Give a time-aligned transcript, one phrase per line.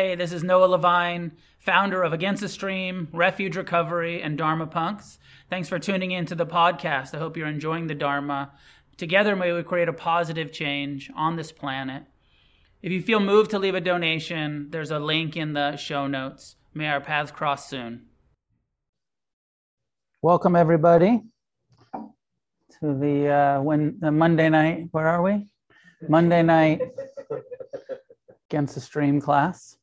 [0.00, 5.18] Hey, this is Noah Levine, founder of Against the Stream, Refuge Recovery, and Dharma Punks.
[5.50, 7.14] Thanks for tuning in to the podcast.
[7.14, 8.50] I hope you're enjoying the Dharma.
[8.96, 12.04] Together, may we create a positive change on this planet.
[12.80, 16.56] If you feel moved to leave a donation, there's a link in the show notes.
[16.72, 18.06] May our paths cross soon.
[20.22, 21.20] Welcome, everybody,
[21.92, 24.88] to the uh, when the Monday night.
[24.92, 25.46] Where are we?
[26.08, 26.80] Monday night
[28.48, 29.76] against the stream class.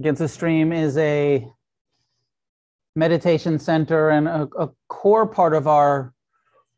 [0.00, 1.46] Against the Stream is a
[2.96, 6.14] meditation center, and a, a core part of our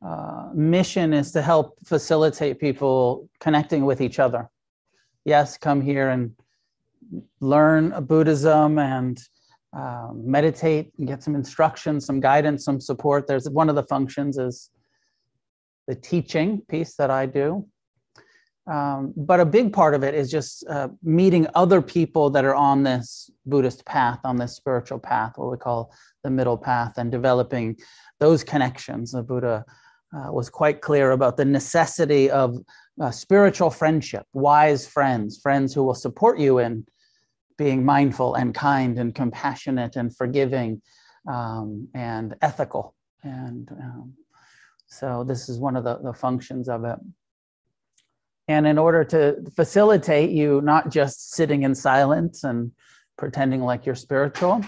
[0.05, 4.51] uh, mission is to help facilitate people connecting with each other.
[5.25, 6.33] Yes, come here and
[7.41, 9.23] learn Buddhism and
[9.73, 13.29] um, meditate and get some instruction, some guidance, some support.
[13.29, 14.69] There's one of the functions is
[15.87, 17.69] the teaching piece that I do.
[18.67, 22.55] Um, but a big part of it is just uh, meeting other people that are
[22.55, 25.93] on this Buddhist path, on this spiritual path, what we call
[26.23, 27.77] the middle path, and developing
[28.21, 29.13] those connections.
[29.13, 29.65] The Buddha
[30.15, 32.57] uh, was quite clear about the necessity of
[33.01, 36.87] uh, spiritual friendship, wise friends, friends who will support you in
[37.59, 40.81] being mindful and kind and compassionate and forgiving
[41.29, 42.95] um, and ethical.
[43.23, 44.15] And um,
[44.87, 46.99] so, this is one of the, the functions of it.
[48.49, 52.73] And in order to facilitate you not just sitting in silence and
[53.17, 54.65] pretending like you're spiritual,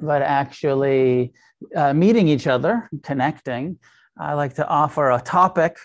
[0.00, 1.32] but actually
[1.74, 3.78] uh, meeting each other, connecting,
[4.18, 5.76] I like to offer a topic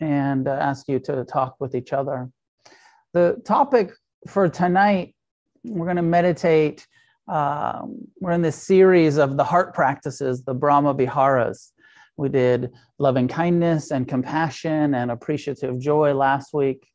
[0.00, 2.30] and uh, ask you to talk with each other.
[3.12, 3.92] The topic
[4.28, 5.14] for tonight,
[5.64, 6.86] we're going to meditate.
[7.28, 11.72] Um, we're in this series of the heart practices, the Brahma Viharas.
[12.16, 16.86] We did loving kindness and compassion and appreciative joy last week.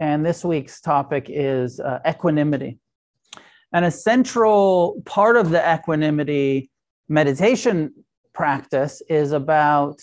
[0.00, 2.78] And this week's topic is uh, equanimity.
[3.72, 6.70] And a central part of the equanimity
[7.08, 7.92] meditation
[8.34, 10.00] practice is about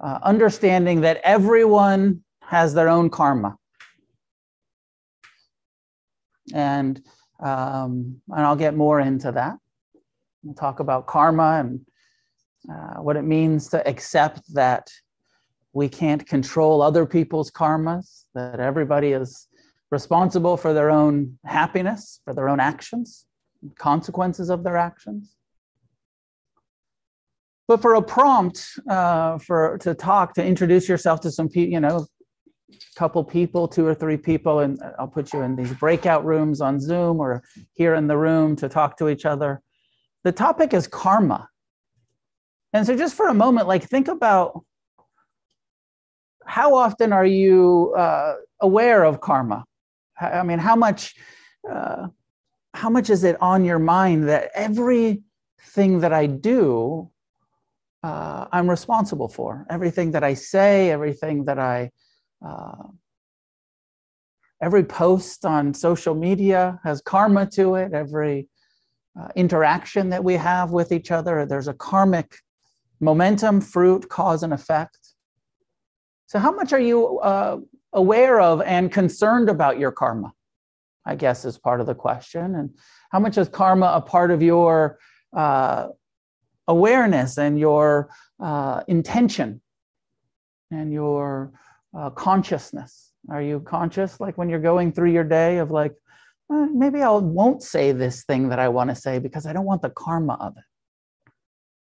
[0.00, 3.56] uh, understanding that everyone has their own karma.
[6.54, 7.00] And
[7.40, 9.58] um, and I'll get more into that.
[10.42, 11.80] We'll talk about karma and
[12.70, 14.90] uh, what it means to accept that
[15.72, 19.48] we can't control other people's karmas, that everybody is
[19.90, 23.26] responsible for their own happiness, for their own actions,
[23.78, 25.36] consequences of their actions.
[27.66, 31.80] But for a prompt uh, for to talk, to introduce yourself to some people, you
[31.80, 32.06] know,
[32.70, 36.60] a couple people, two or three people, and I'll put you in these breakout rooms
[36.62, 37.42] on Zoom or
[37.74, 39.60] here in the room to talk to each other.
[40.24, 41.48] The topic is karma.
[42.72, 44.64] And so, just for a moment, like think about
[46.44, 49.64] how often are you uh, aware of karma?
[50.20, 51.14] I mean, how much,
[51.70, 52.08] uh,
[52.74, 57.10] how much is it on your mind that everything that I do,
[58.02, 59.66] uh, I'm responsible for?
[59.70, 61.90] Everything that I say, everything that I,
[62.44, 62.88] uh,
[64.60, 67.92] every post on social media has karma to it.
[67.92, 68.48] Every
[69.18, 72.38] uh, interaction that we have with each other, there's a karmic
[73.00, 74.98] momentum, fruit, cause, and effect.
[76.26, 77.58] So, how much are you uh,
[77.92, 80.32] aware of and concerned about your karma?
[81.08, 82.54] I guess is part of the question.
[82.54, 82.70] And
[83.10, 84.98] how much is karma a part of your
[85.34, 85.88] uh,
[86.66, 89.62] awareness and your uh, intention
[90.70, 91.52] and your
[91.96, 93.12] uh, consciousness?
[93.30, 95.92] Are you conscious, like when you're going through your day, of like,
[96.52, 99.66] eh, maybe I won't say this thing that I want to say because I don't
[99.66, 100.64] want the karma of it.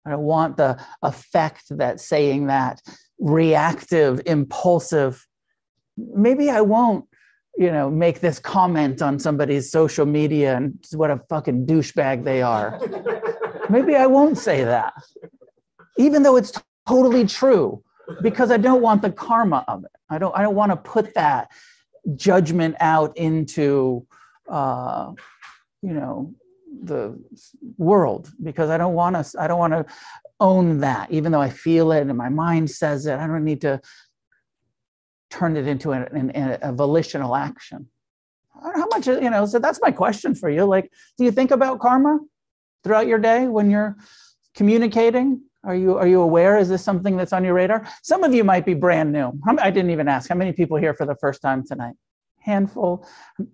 [0.05, 2.81] I don't want the effect that saying that
[3.19, 5.25] reactive, impulsive.
[5.97, 7.05] Maybe I won't,
[7.57, 12.41] you know, make this comment on somebody's social media and what a fucking douchebag they
[12.41, 12.79] are.
[13.69, 14.93] Maybe I won't say that,
[15.97, 16.51] even though it's
[16.87, 17.81] totally true,
[18.21, 19.91] because I don't want the karma of it.
[20.09, 20.35] I don't.
[20.37, 21.49] I don't want to put that
[22.15, 24.05] judgment out into,
[24.49, 25.13] uh,
[25.81, 26.33] you know,
[26.85, 27.17] the
[27.77, 29.85] world because I don't want to I don't want to
[30.39, 33.17] own that even though I feel it and my mind says it.
[33.17, 33.81] I don't need to
[35.29, 37.87] turn it into an, an, a volitional action.
[38.61, 40.65] How much you know so that's my question for you.
[40.65, 42.19] Like do you think about karma
[42.83, 43.97] throughout your day when you're
[44.53, 45.41] communicating?
[45.63, 46.57] Are you are you aware?
[46.57, 47.87] Is this something that's on your radar?
[48.03, 49.31] Some of you might be brand new.
[49.59, 50.29] I didn't even ask.
[50.29, 51.95] How many people here for the first time tonight?
[52.39, 53.07] Handful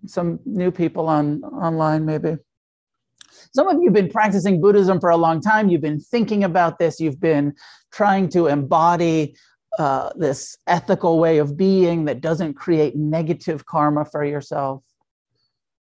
[0.08, 2.38] some new people on online maybe
[3.54, 5.70] some of you have been practicing Buddhism for a long time.
[5.70, 7.00] You've been thinking about this.
[7.00, 7.54] You've been
[7.92, 9.36] trying to embody
[9.78, 14.84] uh, this ethical way of being that doesn't create negative karma for yourself.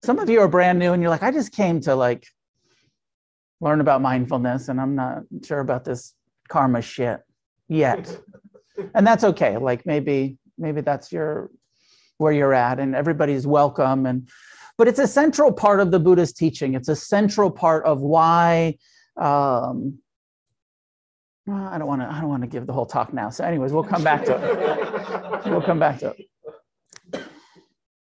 [0.04, 2.26] Some of you are brand new and you're like, I just came to like
[3.60, 6.14] learn about mindfulness and I'm not sure about this
[6.48, 7.20] karma shit
[7.68, 8.18] yet.
[8.94, 9.56] and that's okay.
[9.56, 11.50] Like maybe, maybe that's your
[12.18, 14.28] where you're at and everybody's welcome and
[14.76, 18.76] but it's a central part of the buddha's teaching it's a central part of why
[19.16, 19.98] um,
[21.46, 22.10] I don't want to.
[22.10, 23.28] I don't want to give the whole talk now.
[23.28, 25.46] So, anyways, we'll come back to it.
[25.46, 27.22] We'll come back to it.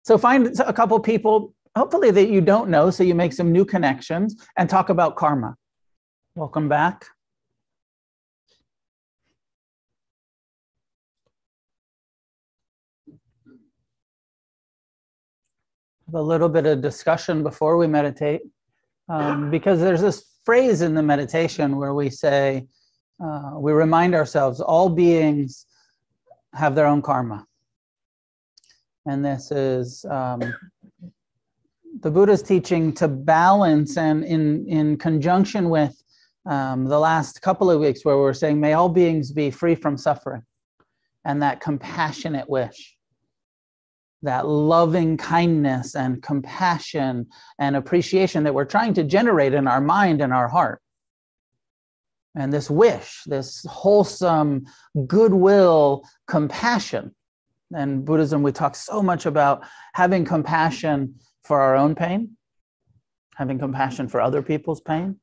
[0.05, 3.65] So, find a couple people, hopefully that you don't know, so you make some new
[3.65, 5.57] connections and talk about karma.
[6.37, 7.07] Welcome back.
[16.04, 18.43] Have a little bit of discussion before we meditate,
[19.09, 22.67] um, because there's this phrase in the meditation where we say
[23.23, 25.67] uh, we remind ourselves all beings
[26.53, 27.47] have their own karma.
[29.07, 30.41] And this is um,
[32.01, 36.01] the Buddha's teaching to balance and in, in conjunction with
[36.47, 39.97] um, the last couple of weeks where we're saying, may all beings be free from
[39.97, 40.43] suffering
[41.25, 42.94] and that compassionate wish,
[44.25, 47.27] that loving kindness and compassion
[47.59, 50.81] and appreciation that we're trying to generate in our mind and our heart
[52.35, 54.67] and this wish, this wholesome
[55.07, 57.15] goodwill, compassion.
[57.77, 62.37] In Buddhism, we talk so much about having compassion for our own pain,
[63.37, 65.21] having compassion for other people's pain,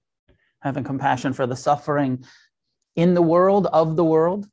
[0.62, 2.24] having compassion for the suffering
[2.96, 4.48] in the world, of the world,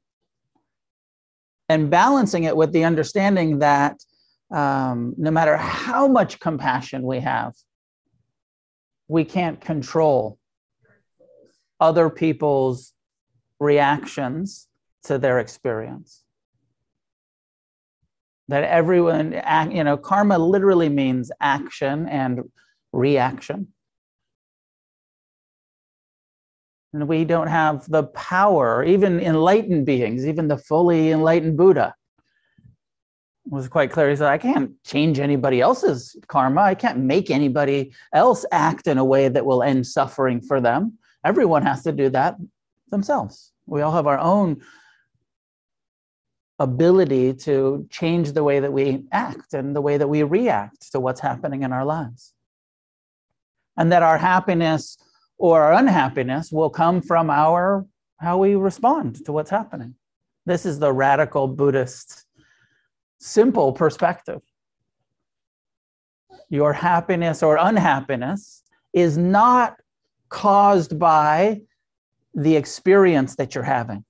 [1.68, 4.00] and balancing it with the understanding that
[4.50, 7.54] um, no matter how much compassion we have,
[9.08, 10.38] we can't control
[11.80, 12.92] other people's
[13.60, 14.68] reactions
[15.04, 16.24] to their experience.
[18.48, 19.40] That everyone,
[19.70, 22.44] you know, karma literally means action and
[22.92, 23.68] reaction.
[26.94, 31.94] And we don't have the power, even enlightened beings, even the fully enlightened Buddha
[33.50, 34.10] was quite clear.
[34.10, 36.62] He said, I can't change anybody else's karma.
[36.62, 40.98] I can't make anybody else act in a way that will end suffering for them.
[41.24, 42.36] Everyone has to do that
[42.90, 43.52] themselves.
[43.66, 44.62] We all have our own
[46.58, 51.00] ability to change the way that we act and the way that we react to
[51.00, 52.34] what's happening in our lives.
[53.76, 54.98] And that our happiness
[55.38, 57.86] or our unhappiness will come from our
[58.18, 59.94] how we respond to what's happening.
[60.44, 62.24] This is the radical Buddhist
[63.18, 64.40] simple perspective.
[66.48, 68.62] Your happiness or unhappiness
[68.92, 69.76] is not
[70.28, 71.62] caused by
[72.34, 74.04] the experience that you're having.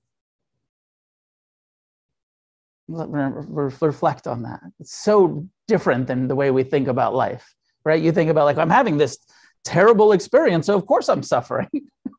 [2.87, 4.61] Reflect on that.
[4.79, 7.53] It's so different than the way we think about life,
[7.83, 8.01] right?
[8.01, 9.19] You think about, like, I'm having this
[9.63, 11.69] terrible experience, so of course I'm suffering,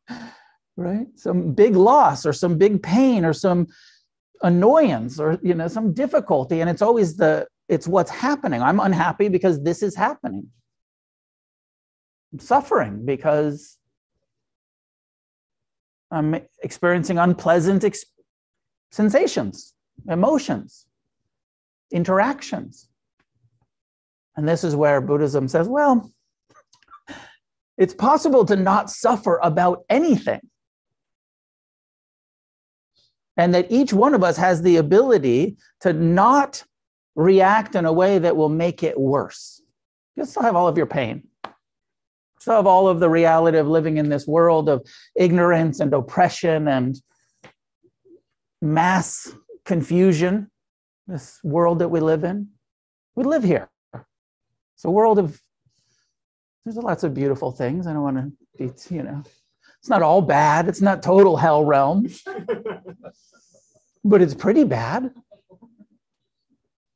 [0.76, 1.06] right?
[1.16, 3.66] Some big loss or some big pain or some
[4.42, 9.28] annoyance or you know some difficulty and it's always the it's what's happening i'm unhappy
[9.28, 10.46] because this is happening
[12.32, 13.78] i'm suffering because
[16.10, 18.04] I'm experiencing unpleasant ex-
[18.90, 19.74] sensations,
[20.08, 20.86] emotions,
[21.92, 22.88] interactions.
[24.36, 26.10] And this is where Buddhism says, well,
[27.78, 30.40] it's possible to not suffer about anything.
[33.36, 36.62] And that each one of us has the ability to not
[37.14, 39.62] react in a way that will make it worse.
[40.16, 41.30] You'll still have all of your pain
[42.46, 47.00] of all of the reality of living in this world of ignorance and oppression and
[48.62, 49.32] mass
[49.64, 50.50] confusion,
[51.06, 52.48] this world that we live in.
[53.14, 53.68] We live here.
[53.94, 55.40] It's a world of,
[56.64, 57.86] there's lots of beautiful things.
[57.86, 59.22] I don't want to be, you know,
[59.80, 60.68] it's not all bad.
[60.68, 62.06] It's not total hell realm,
[64.04, 65.10] but it's pretty bad.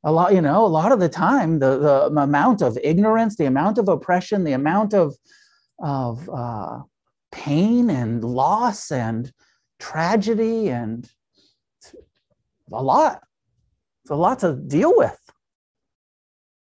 [0.03, 3.45] A lot you know a lot of the time the, the amount of ignorance the
[3.45, 5.15] amount of oppression the amount of
[5.79, 6.81] of uh,
[7.31, 9.33] pain and loss and
[9.79, 11.09] tragedy and
[12.71, 13.21] a lot.
[14.03, 15.19] It's a lot to deal with.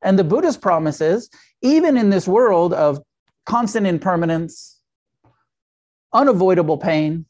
[0.02, 1.30] And the buddhist promise is
[1.62, 3.00] even in this world of
[3.46, 4.77] constant impermanence
[6.12, 7.26] unavoidable pain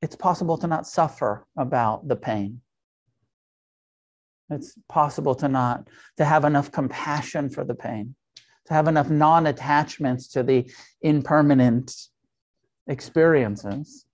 [0.00, 2.60] it's possible to not suffer about the pain.
[4.50, 8.14] It's possible to not, to have enough compassion for the pain,
[8.66, 10.70] to have enough non attachments to the
[11.02, 11.94] impermanent
[12.86, 14.06] experiences,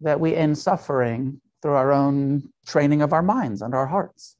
[0.00, 4.36] that we end suffering through our own training of our minds and our hearts.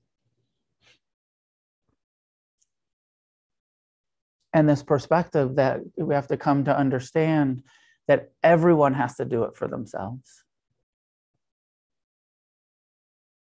[4.54, 7.62] And this perspective that we have to come to understand
[8.08, 10.44] that everyone has to do it for themselves.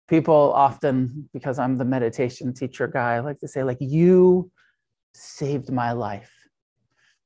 [0.09, 4.51] People often, because I'm the meditation teacher guy, I like to say, like, you
[5.15, 6.33] saved my life.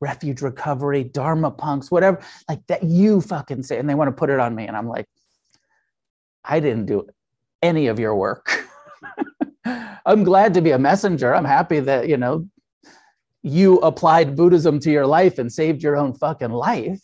[0.01, 3.79] Refuge recovery, Dharma punks, whatever, like that you fucking say.
[3.79, 4.67] And they want to put it on me.
[4.67, 5.07] And I'm like,
[6.43, 7.07] I didn't do
[7.63, 8.67] any of your work.
[10.07, 11.35] I'm glad to be a messenger.
[11.35, 12.49] I'm happy that, you know,
[13.43, 17.03] you applied Buddhism to your life and saved your own fucking life.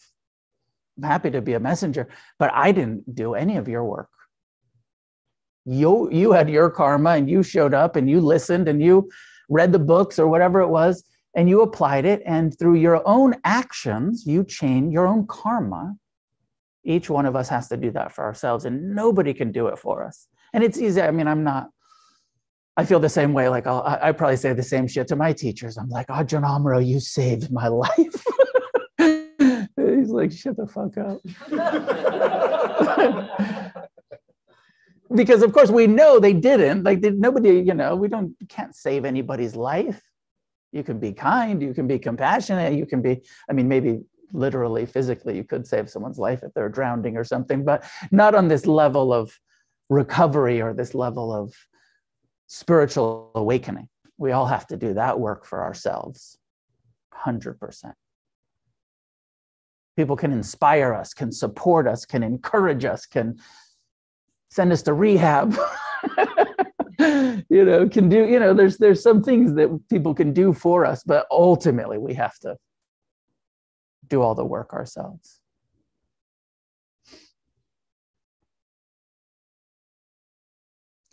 [0.96, 4.10] I'm happy to be a messenger, but I didn't do any of your work.
[5.64, 9.10] You you had your karma and you showed up and you listened and you
[9.48, 13.34] read the books or whatever it was and you applied it and through your own
[13.44, 15.96] actions you chain your own karma
[16.86, 19.78] each one of us has to do that for ourselves, and nobody can do it
[19.78, 20.28] for us.
[20.52, 21.02] And it's easy.
[21.02, 21.68] I mean, I'm not,
[22.76, 23.48] I feel the same way.
[23.48, 25.78] Like, I'll, I probably say the same shit to my teachers.
[25.78, 28.24] I'm like, ah, Ajahn Amaro, you saved my life.
[28.98, 31.20] He's like, shut the fuck up.
[35.14, 36.84] because of course we know they didn't.
[36.84, 40.02] Like they, nobody, you know, we don't can't save anybody's life.
[40.72, 44.00] You can be kind, you can be compassionate, you can be, I mean, maybe
[44.32, 48.48] literally, physically, you could save someone's life if they're drowning or something, but not on
[48.48, 49.32] this level of
[49.88, 51.54] recovery or this level of
[52.46, 53.88] spiritual awakening.
[54.18, 56.38] We all have to do that work for ourselves,
[57.14, 57.92] 100%.
[59.96, 63.38] People can inspire us, can support us, can encourage us, can
[64.50, 65.56] send us to rehab.
[66.98, 70.84] you know, can do, you know, there's there's some things that people can do for
[70.84, 72.56] us, but ultimately we have to
[74.08, 75.40] do all the work ourselves.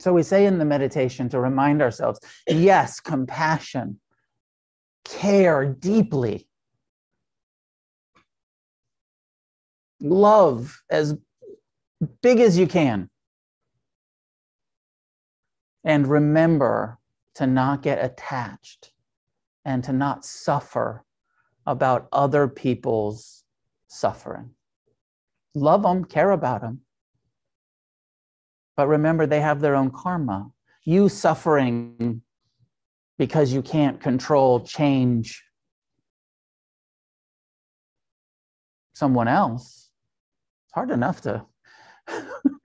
[0.03, 4.01] So we say in the meditation to remind ourselves yes, compassion,
[5.05, 6.45] care deeply,
[10.01, 11.15] love as
[12.21, 13.09] big as you can.
[15.85, 16.97] And remember
[17.35, 18.91] to not get attached
[19.63, 21.05] and to not suffer
[21.65, 23.45] about other people's
[23.87, 24.49] suffering.
[25.55, 26.82] Love them, care about them.
[28.75, 30.51] But remember, they have their own karma.
[30.83, 32.21] You suffering
[33.17, 35.43] because you can't control, change
[38.93, 39.89] someone else.
[40.65, 41.45] It's hard enough to.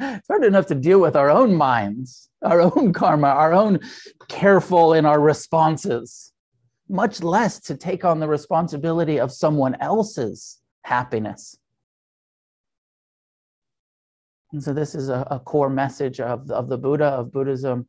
[0.00, 3.80] it's hard enough to deal with our own minds, our own karma, our own
[4.28, 6.32] careful in our responses
[6.88, 11.56] much less to take on the responsibility of someone else's happiness.
[14.52, 17.86] And so, this is a, a, core message of, of the Buddha, of Buddhism.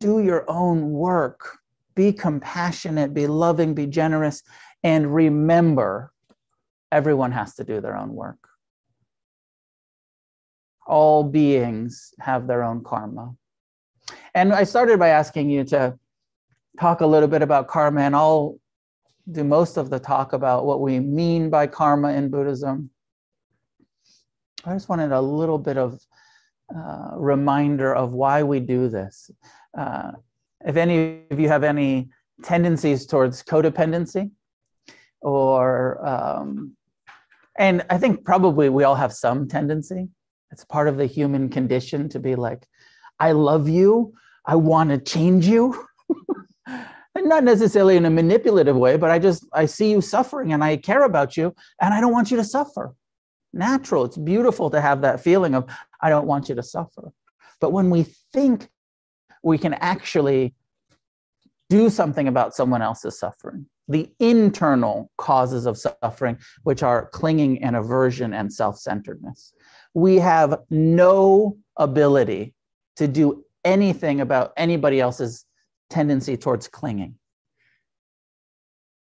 [0.00, 1.58] Do your own work,
[1.94, 4.42] be compassionate, be loving, be generous,
[4.82, 6.12] and remember
[6.90, 8.38] everyone has to do their own work.
[10.86, 13.34] All beings have their own karma.
[14.34, 15.98] And I started by asking you to
[16.80, 18.58] talk a little bit about karma, and I'll
[19.30, 22.90] do most of the talk about what we mean by karma in Buddhism.
[24.64, 26.00] I just wanted a little bit of
[26.74, 29.30] uh, reminder of why we do this.
[29.76, 30.12] Uh,
[30.64, 32.10] if any of you have any
[32.42, 34.30] tendencies towards codependency,
[35.20, 36.76] or um,
[37.58, 40.08] and I think probably we all have some tendency.
[40.50, 42.66] It's part of the human condition to be like,
[43.18, 44.14] I love you,
[44.46, 45.86] I want to change you.
[47.14, 50.64] and not necessarily in a manipulative way but i just i see you suffering and
[50.64, 52.94] i care about you and i don't want you to suffer
[53.52, 55.64] natural it's beautiful to have that feeling of
[56.00, 57.12] i don't want you to suffer
[57.60, 58.68] but when we think
[59.42, 60.54] we can actually
[61.68, 67.76] do something about someone else's suffering the internal causes of suffering which are clinging and
[67.76, 69.52] aversion and self-centeredness
[69.94, 72.54] we have no ability
[72.96, 75.44] to do anything about anybody else's
[75.90, 77.14] tendency towards clinging.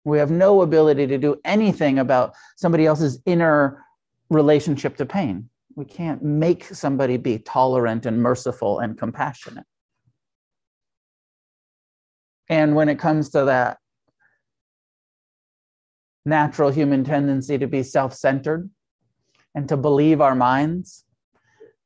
[0.06, 3.84] We have no ability to do anything about somebody else's inner
[4.30, 5.50] relationship to pain.
[5.76, 9.66] We can't make somebody be tolerant and merciful and compassionate.
[12.50, 13.78] And when it comes to that
[16.26, 18.70] natural human tendency to be self centered
[19.56, 21.06] and to believe our minds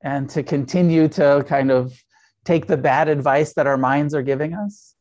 [0.04, 1.94] and to continue to kind of
[2.44, 4.96] take the bad advice that our minds are giving us.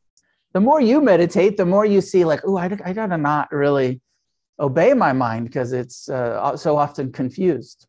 [0.53, 4.01] The more you meditate, the more you see, like, oh, I, I gotta not really
[4.59, 7.87] obey my mind because it's uh, so often confused.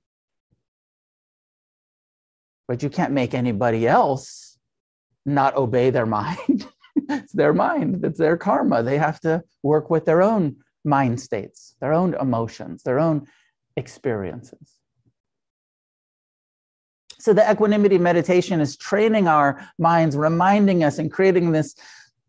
[2.66, 4.58] but you can't make anybody else
[5.26, 6.66] not obey their mind.
[7.08, 8.82] it's their mind, it's their karma.
[8.82, 13.26] They have to work with their own mind states, their own emotions, their own
[13.76, 14.72] experiences.
[17.18, 21.74] So, the equanimity meditation is training our minds, reminding us and creating this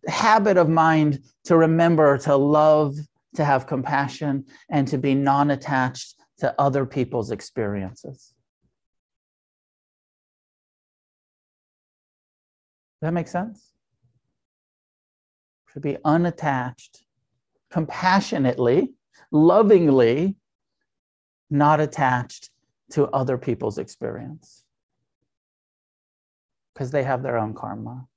[0.08, 2.96] habit of mind to remember to love,
[3.36, 8.34] to have compassion, and to be non attached to other people's experiences.
[13.02, 13.72] Does that make sense?
[15.74, 17.04] To be unattached,
[17.70, 18.94] compassionately,
[19.32, 20.36] lovingly,
[21.50, 22.50] not attached
[22.92, 24.64] to other people's experience
[26.74, 28.08] because they have their own karma.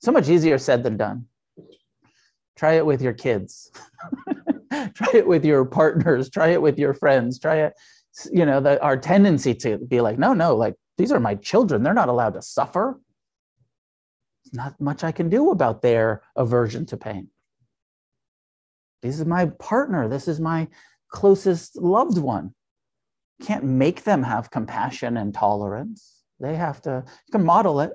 [0.00, 1.26] So much easier said than done.
[2.56, 3.70] Try it with your kids.
[4.94, 6.30] try it with your partners.
[6.30, 7.38] Try it with your friends.
[7.38, 7.74] Try it,
[8.32, 11.82] you know, the, our tendency to be like, no, no, like these are my children.
[11.82, 12.98] They're not allowed to suffer.
[14.44, 17.28] There's not much I can do about their aversion to pain.
[19.02, 20.08] This is my partner.
[20.08, 20.68] This is my
[21.10, 22.54] closest loved one.
[23.42, 26.22] Can't make them have compassion and tolerance.
[26.40, 27.92] They have to, you can model it.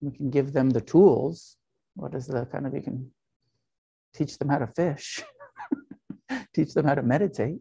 [0.00, 1.56] We can give them the tools.
[1.94, 3.10] What is the kind of, you can
[4.14, 5.22] teach them how to fish,
[6.54, 7.60] teach them how to meditate.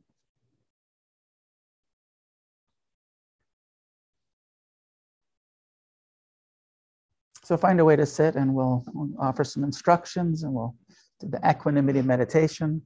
[7.44, 10.76] So find a way to sit and we'll, we'll offer some instructions and we'll
[11.20, 12.84] do the equanimity meditation.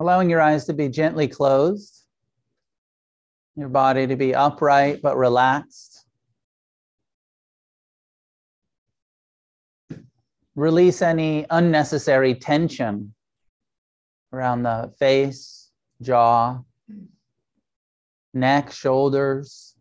[0.00, 2.04] Allowing your eyes to be gently closed,
[3.54, 6.06] your body to be upright but relaxed.
[10.56, 13.14] Release any unnecessary tension
[14.32, 16.60] around the face, jaw,
[18.32, 19.74] neck, shoulders.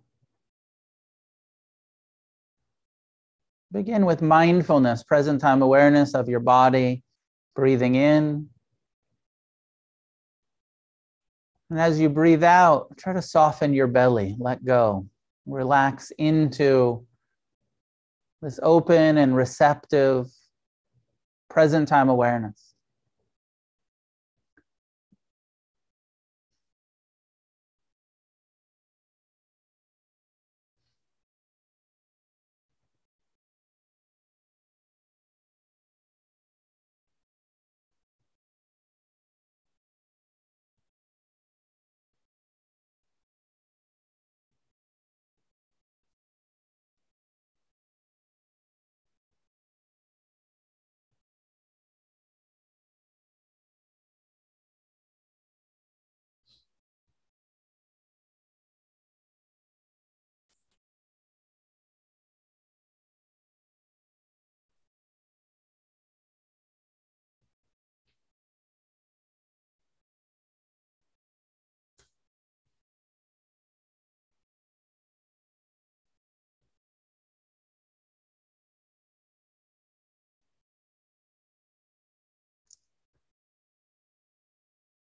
[3.71, 7.03] Begin with mindfulness, present time awareness of your body,
[7.55, 8.49] breathing in
[11.69, 15.07] And as you breathe out, try to soften your belly, let go,
[15.45, 17.05] relax into
[18.41, 20.27] this open and receptive
[21.49, 22.68] present time awareness.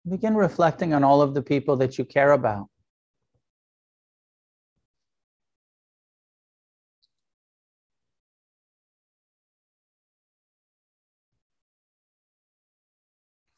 [0.08, 2.68] Begin reflecting on all of the people that you care about.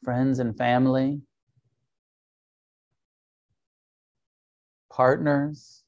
[0.03, 1.21] Friends and family,
[4.89, 5.83] partners,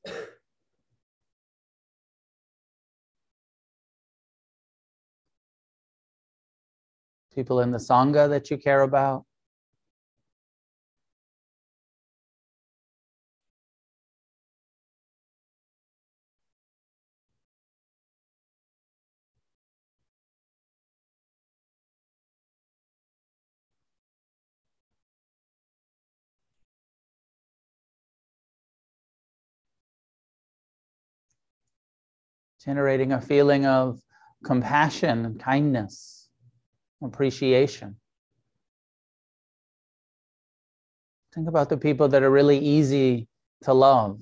[7.34, 9.26] people in the Sangha that you care about.
[32.64, 34.00] Generating a feeling of
[34.44, 36.30] compassion and kindness,
[37.04, 37.96] appreciation.
[41.34, 43.28] Think about the people that are really easy
[43.64, 44.20] to love.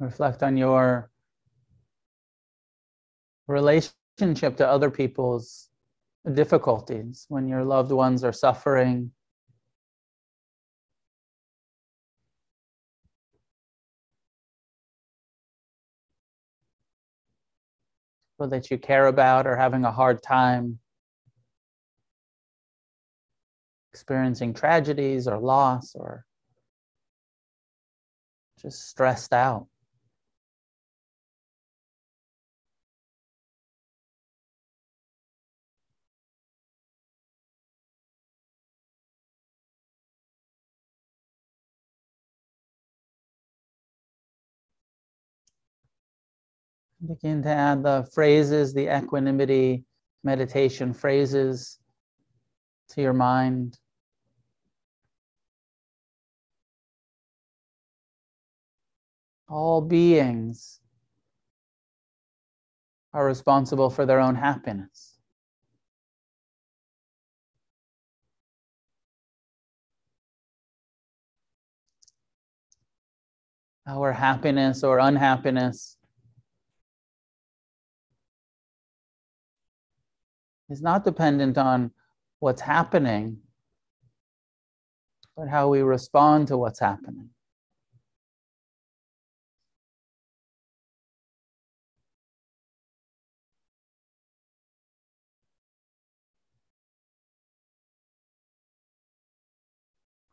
[0.00, 1.10] Reflect on your
[3.46, 5.68] relationship to other people's
[6.32, 9.12] difficulties when your loved ones are suffering.
[18.38, 20.78] That you care about are having a hard time
[23.92, 26.24] experiencing tragedies or loss or
[28.62, 29.66] just stressed out.
[47.06, 49.84] Begin to add the phrases, the equanimity
[50.22, 51.78] meditation phrases
[52.90, 53.78] to your mind.
[59.48, 60.80] All beings
[63.14, 65.18] are responsible for their own happiness.
[73.86, 75.96] Our happiness or unhappiness
[80.70, 81.90] is not dependent on
[82.38, 83.38] what's happening,
[85.36, 87.28] but how we respond to what's happening.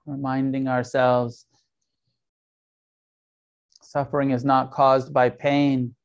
[0.06, 1.48] Reminding ourselves
[3.82, 5.96] suffering is not caused by pain.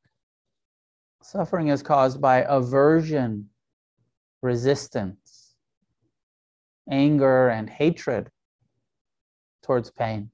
[1.21, 3.49] Suffering is caused by aversion
[4.43, 5.55] resistance,
[6.89, 8.29] anger, and hatred
[9.63, 10.29] towards pain.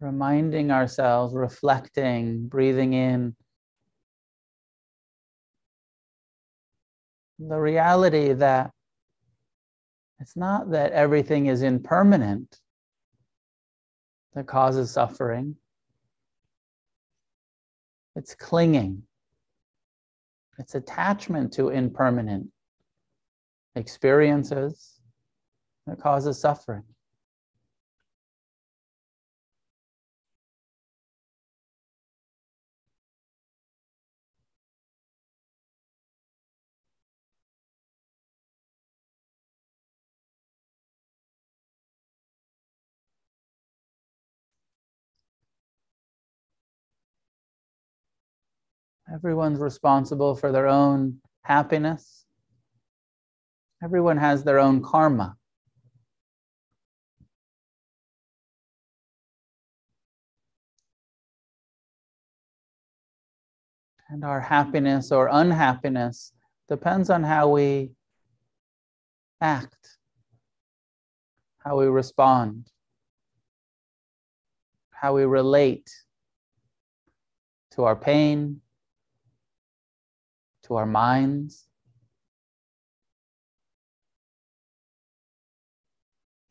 [0.00, 3.36] Reminding ourselves, reflecting, breathing in
[7.48, 8.70] the reality that
[10.20, 12.60] it's not that everything is impermanent
[14.34, 15.56] that causes suffering.
[18.14, 19.02] It's clinging.
[20.58, 22.48] It's attachment to impermanent
[23.74, 25.00] experiences
[25.86, 26.84] that causes suffering.
[49.12, 52.24] Everyone's responsible for their own happiness.
[53.84, 55.36] Everyone has their own karma.
[64.08, 66.32] And our happiness or unhappiness
[66.68, 67.90] depends on how we
[69.42, 69.98] act,
[71.58, 72.70] how we respond,
[74.90, 75.90] how we relate
[77.72, 78.60] to our pain,
[80.64, 81.68] to our minds,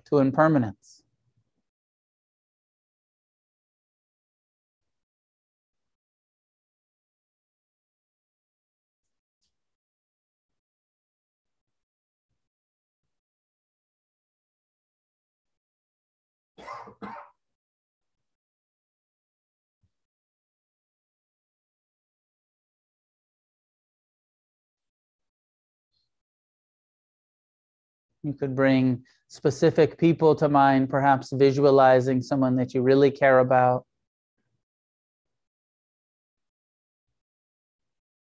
[0.05, 1.00] to impermanence.
[28.23, 33.85] You could bring specific people to mind, perhaps visualizing someone that you really care about.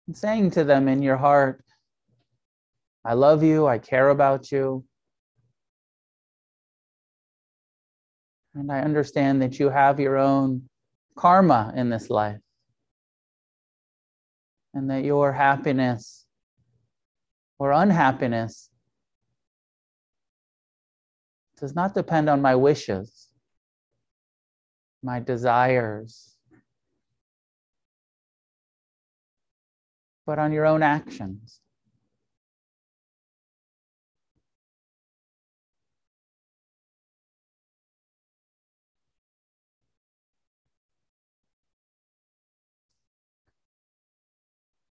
[0.07, 1.63] And saying to them in your heart,
[3.03, 4.85] I love you, I care about you.
[8.55, 10.69] And I understand that you have your own
[11.15, 12.39] karma in this life.
[14.73, 16.25] And that your happiness
[17.57, 18.69] or unhappiness
[21.59, 23.27] does not depend on my wishes,
[25.03, 26.35] my desires,
[30.25, 31.59] but on your own actions.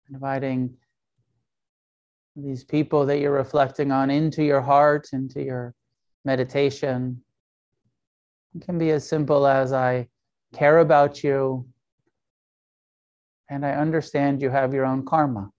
[0.09, 0.77] Inviting
[2.35, 5.73] these people that you're reflecting on into your heart, into your
[6.25, 7.21] meditation.
[8.55, 10.07] It can be as simple as I
[10.53, 11.67] care about you
[13.49, 15.51] and I understand you have your own karma.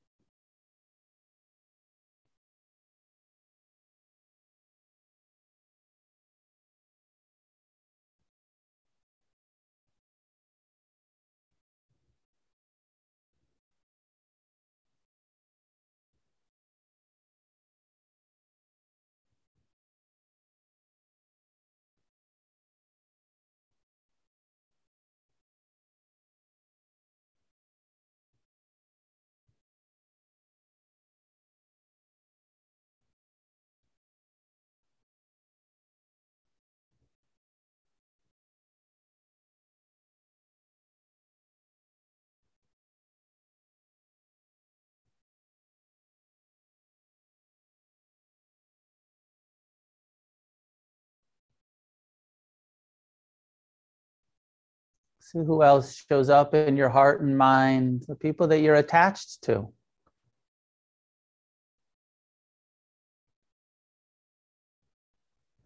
[55.26, 59.42] See who else shows up in your heart and mind, the people that you're attached
[59.42, 59.72] to.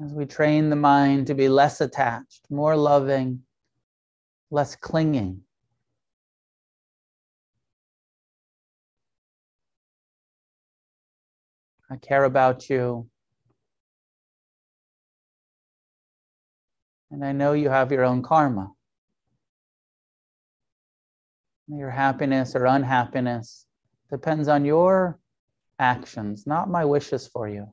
[0.03, 3.43] As we train the mind to be less attached, more loving,
[4.51, 5.43] less clinging.
[11.91, 13.11] I care about you.
[17.11, 18.73] And I know you have your own karma.
[21.73, 23.67] Your happiness or unhappiness
[24.11, 25.19] depends on your
[25.79, 27.73] actions, not my wishes for you.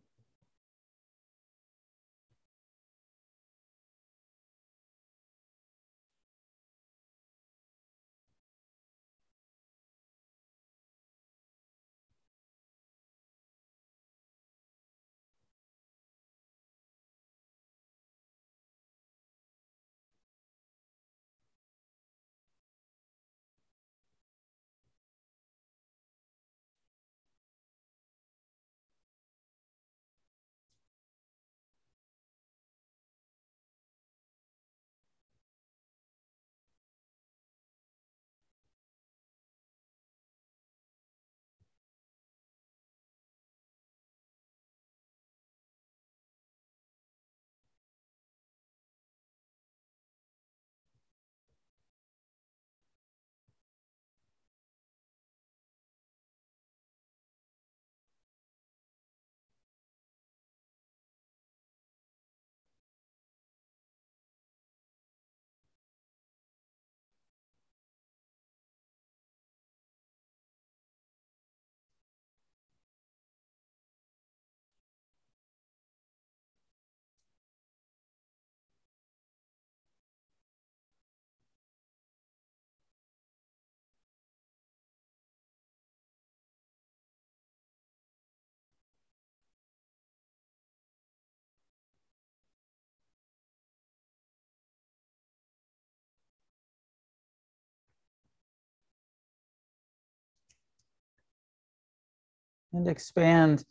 [102.74, 103.64] And expand.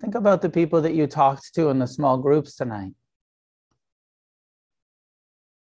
[0.00, 2.92] Think about the people that you talked to in the small groups tonight.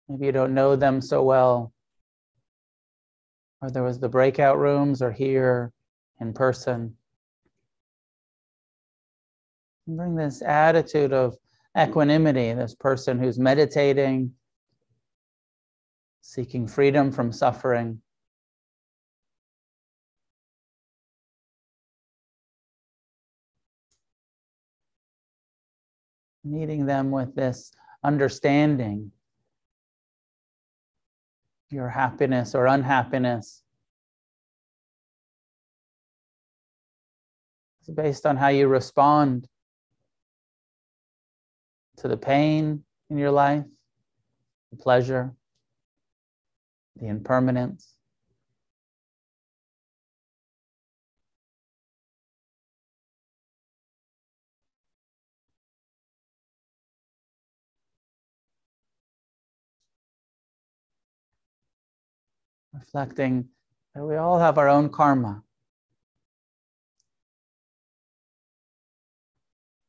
[0.09, 1.73] Maybe you don't know them so well,
[3.61, 5.73] or there was the breakout rooms, or here
[6.21, 6.97] in person.
[9.87, 11.37] Bring this attitude of
[11.79, 14.33] equanimity, this person who's meditating,
[16.21, 18.01] seeking freedom from suffering.
[26.45, 29.11] Meeting them with this understanding
[31.71, 33.63] your happiness or unhappiness
[37.83, 39.49] is based on how you respond
[41.97, 43.65] to the pain in your life,
[44.71, 45.35] the pleasure,
[46.97, 47.94] the impermanence.
[62.75, 63.49] Reflecting
[63.95, 65.43] that we all have our own karma.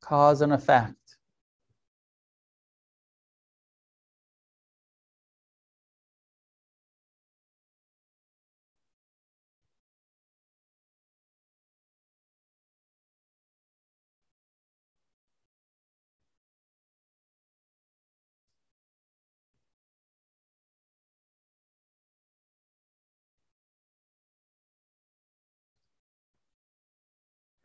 [0.01, 1.04] Cause and effect.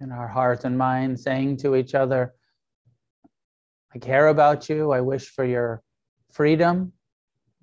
[0.01, 2.35] In our heart and mind, saying to each other,
[3.95, 4.93] I care about you.
[4.93, 5.83] I wish for your
[6.31, 6.93] freedom.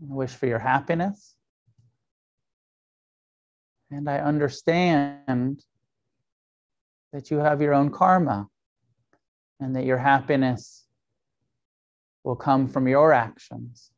[0.01, 1.35] I wish for your happiness.
[3.89, 5.63] And I understand
[7.13, 8.47] that you have your own karma
[9.59, 10.85] and that your happiness
[12.23, 13.91] will come from your actions,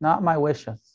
[0.00, 0.87] not my wishes.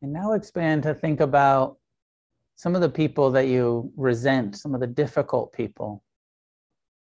[0.00, 1.76] And now expand to think about
[2.54, 6.02] some of the people that you resent, some of the difficult people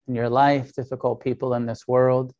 [0.07, 2.33] in your life, difficult people in this world.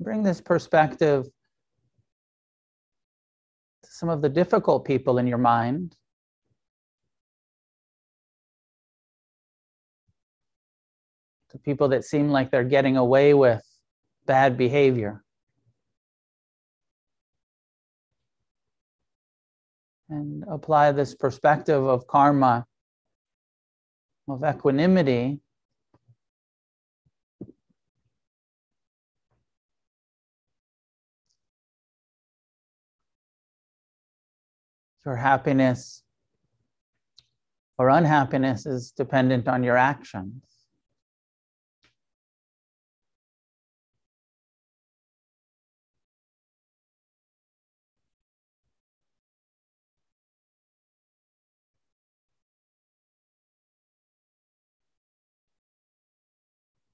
[0.00, 5.96] Bring this perspective to some of the difficult people in your mind.
[11.50, 13.62] To people that seem like they're getting away with
[14.26, 15.21] bad behavior.
[20.12, 22.66] And apply this perspective of karma,
[24.28, 25.40] of equanimity,
[35.04, 36.02] your happiness
[37.78, 40.61] or unhappiness is dependent on your actions.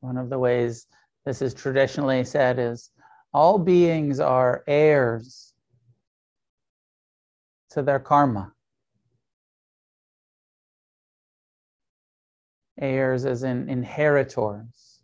[0.00, 0.86] One of the ways
[1.24, 2.90] this is traditionally said is
[3.32, 5.52] all beings are heirs
[7.70, 8.52] to their karma.
[12.80, 15.00] Heirs as in inheritors.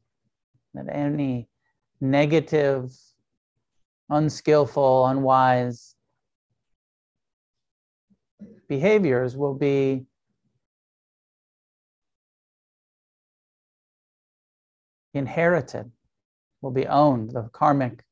[0.74, 1.49] That any
[2.01, 2.90] negative,
[4.09, 5.95] unskillful, unwise
[8.68, 10.07] behaviors will be
[15.14, 15.90] inherited,
[16.60, 17.30] will be owned.
[17.30, 18.04] The karmic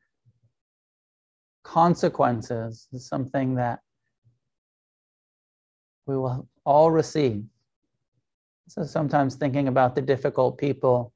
[1.64, 3.80] consequences is something that
[6.07, 7.44] we will all receive.
[8.68, 11.12] So sometimes thinking about the difficult people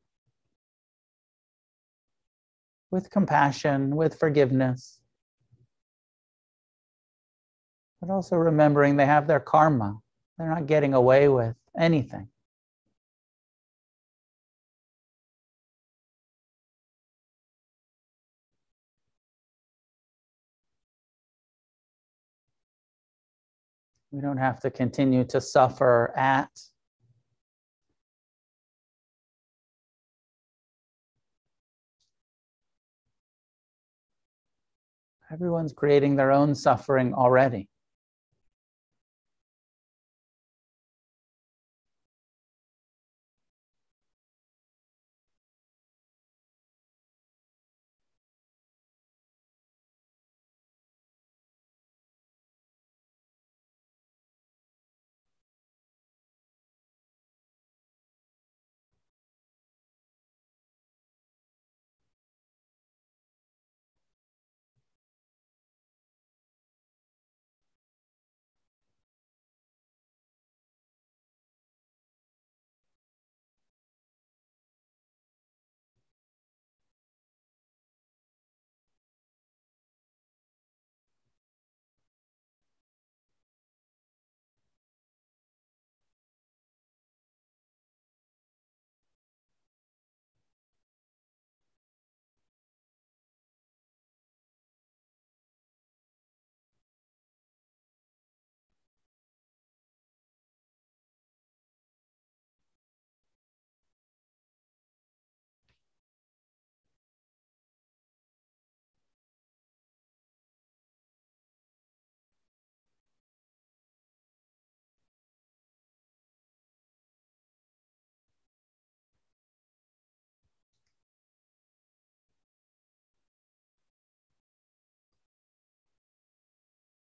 [2.90, 5.00] with compassion, with forgiveness,
[8.00, 9.98] but also remembering they have their karma.
[10.38, 12.28] They're not getting away with anything.
[24.16, 26.48] We don't have to continue to suffer at.
[35.30, 37.68] Everyone's creating their own suffering already.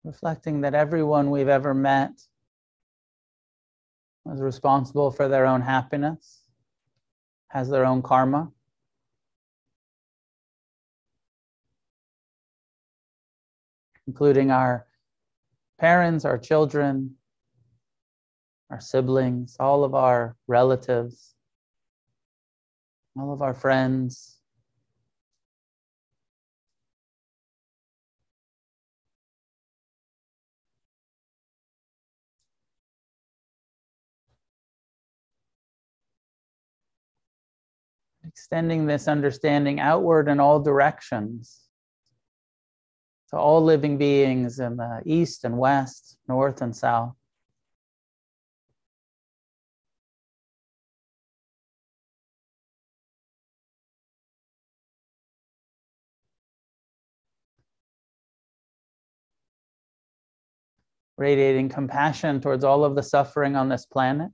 [0.09, 2.13] Reflecting that everyone we've ever met
[4.33, 6.45] is responsible for their own happiness,
[7.49, 8.51] has their own karma.
[14.07, 14.87] Including our
[15.79, 17.15] parents, our children,
[18.71, 21.35] our siblings, all of our relatives,
[23.15, 24.38] all of our friends.
[38.51, 41.61] Extending this understanding outward in all directions
[43.29, 47.13] to all living beings in the east and west, north and south.
[61.19, 64.31] radiating compassion towards all of the suffering on this planet.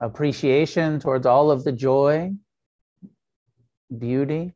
[0.00, 2.32] Appreciation towards all of the joy,
[3.96, 4.52] beauty.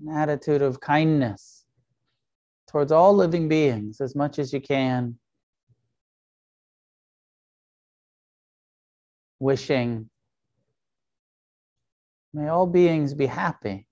[0.00, 1.64] An attitude of kindness
[2.68, 5.18] towards all living beings as much as you can.
[9.42, 10.08] wishing,
[12.32, 13.86] may all beings be happy,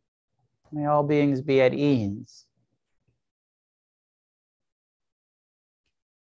[0.73, 2.47] may all beings be at ease,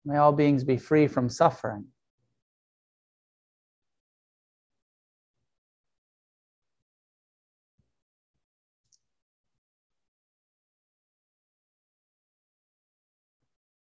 [0.05, 1.87] may all beings be free from suffering.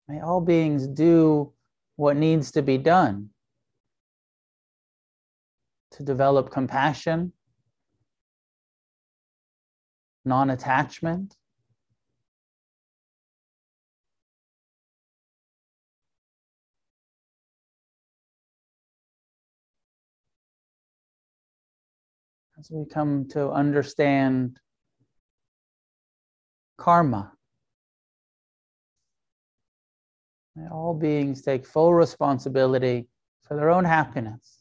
[0.08, 1.52] May all beings do
[1.96, 3.30] what needs to be done
[5.92, 7.32] to develop compassion,
[10.26, 11.36] non attachment.
[22.58, 24.58] As we come to understand
[26.78, 27.32] karma,
[30.72, 33.06] all beings take full responsibility
[33.42, 34.55] for their own happiness.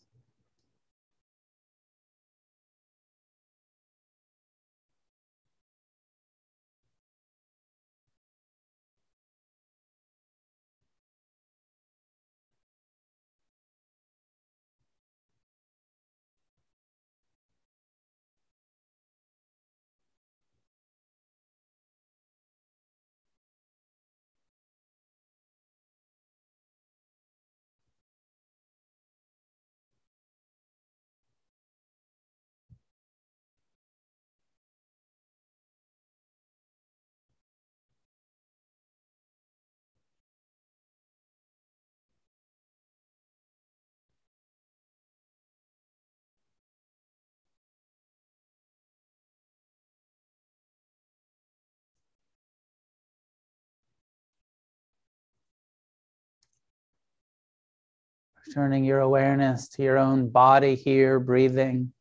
[58.53, 61.91] Turning your awareness to your own body here, breathing.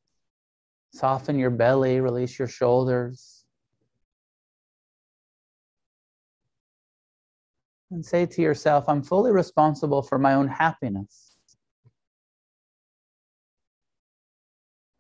[0.92, 3.44] Soften your belly, release your shoulders.
[7.90, 11.36] And say to yourself, I'm fully responsible for my own happiness.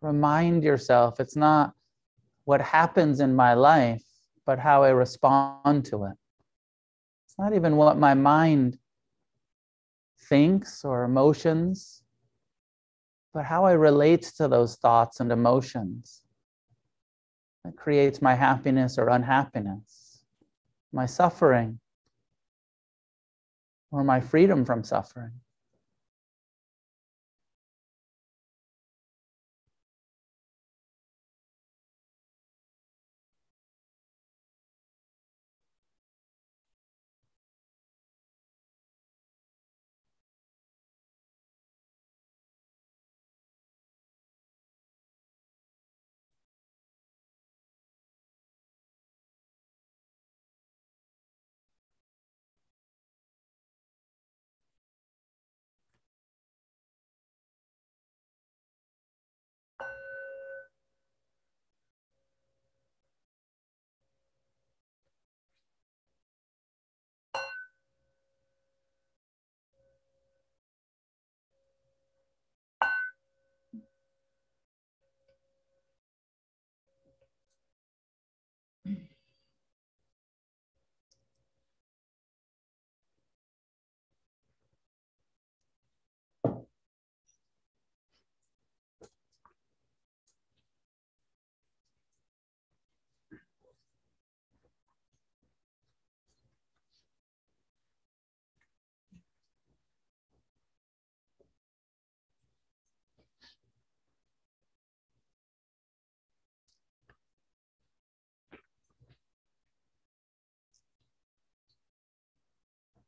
[0.00, 1.72] Remind yourself it's not
[2.44, 4.04] what happens in my life,
[4.46, 6.16] but how I respond to it.
[7.26, 8.78] It's not even what my mind
[10.28, 12.02] thinks or emotions,
[13.32, 16.22] but how I relate to those thoughts and emotions
[17.64, 20.24] that creates my happiness or unhappiness,
[20.92, 21.80] my suffering
[23.90, 25.32] or my freedom from suffering.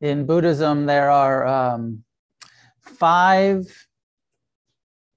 [0.00, 2.04] In Buddhism, there are um,
[2.80, 3.66] five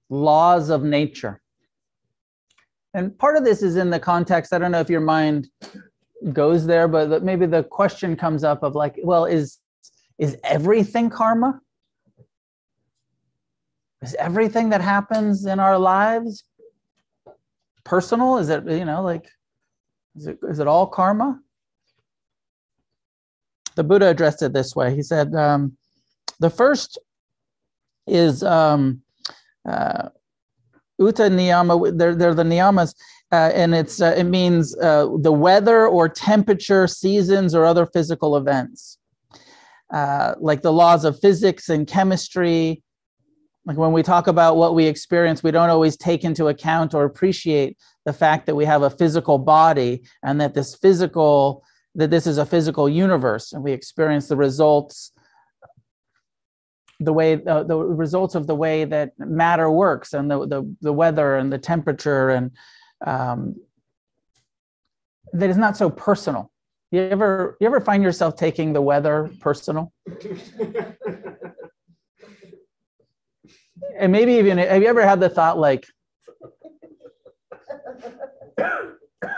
[0.08, 1.40] laws of nature.
[2.94, 5.48] And part of this is in the context, I don't know if your mind
[6.32, 9.58] goes there, but maybe the question comes up of like, well, is
[10.18, 11.60] is everything karma?
[14.02, 16.44] Is everything that happens in our lives
[17.84, 18.36] personal?
[18.36, 19.26] Is it, you know, like,
[20.16, 21.40] is it, is it all karma?
[23.76, 24.94] The Buddha addressed it this way.
[24.94, 25.76] He said, um,
[26.38, 26.98] the first
[28.06, 29.02] is um,
[29.68, 30.08] uh,
[30.98, 32.94] utu niyama, they're, they're the niyamas,
[33.32, 38.36] uh, and it's uh, it means uh, the weather or temperature, seasons, or other physical
[38.36, 38.98] events,
[39.92, 42.82] uh, like the laws of physics and chemistry.
[43.66, 47.04] Like when we talk about what we experience, we don't always take into account or
[47.04, 51.62] appreciate the fact that we have a physical body and that this physical
[51.94, 55.12] that this is a physical universe, and we experience the results
[57.00, 60.92] the way uh, the results of the way that matter works and the, the, the
[60.92, 62.50] weather and the temperature and
[63.06, 63.56] um,
[65.32, 66.50] that is not so personal.
[66.90, 69.92] You ever you ever find yourself taking the weather personal?
[73.98, 75.86] And maybe even have you ever had the thought like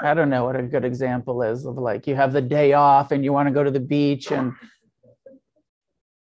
[0.02, 3.12] i don't know what a good example is of like you have the day off
[3.12, 4.52] and you want to go to the beach and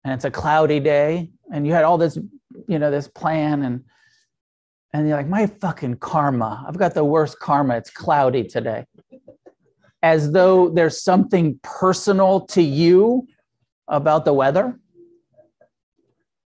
[0.03, 2.17] and it's a cloudy day and you had all this
[2.67, 3.83] you know this plan and
[4.93, 6.65] and you're like my fucking karma.
[6.67, 7.77] I've got the worst karma.
[7.77, 8.85] It's cloudy today.
[10.01, 13.27] As though there's something personal to you
[13.87, 14.79] about the weather.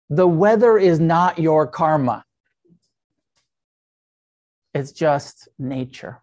[0.09, 2.25] The weather is not your karma.
[4.73, 6.22] It's just nature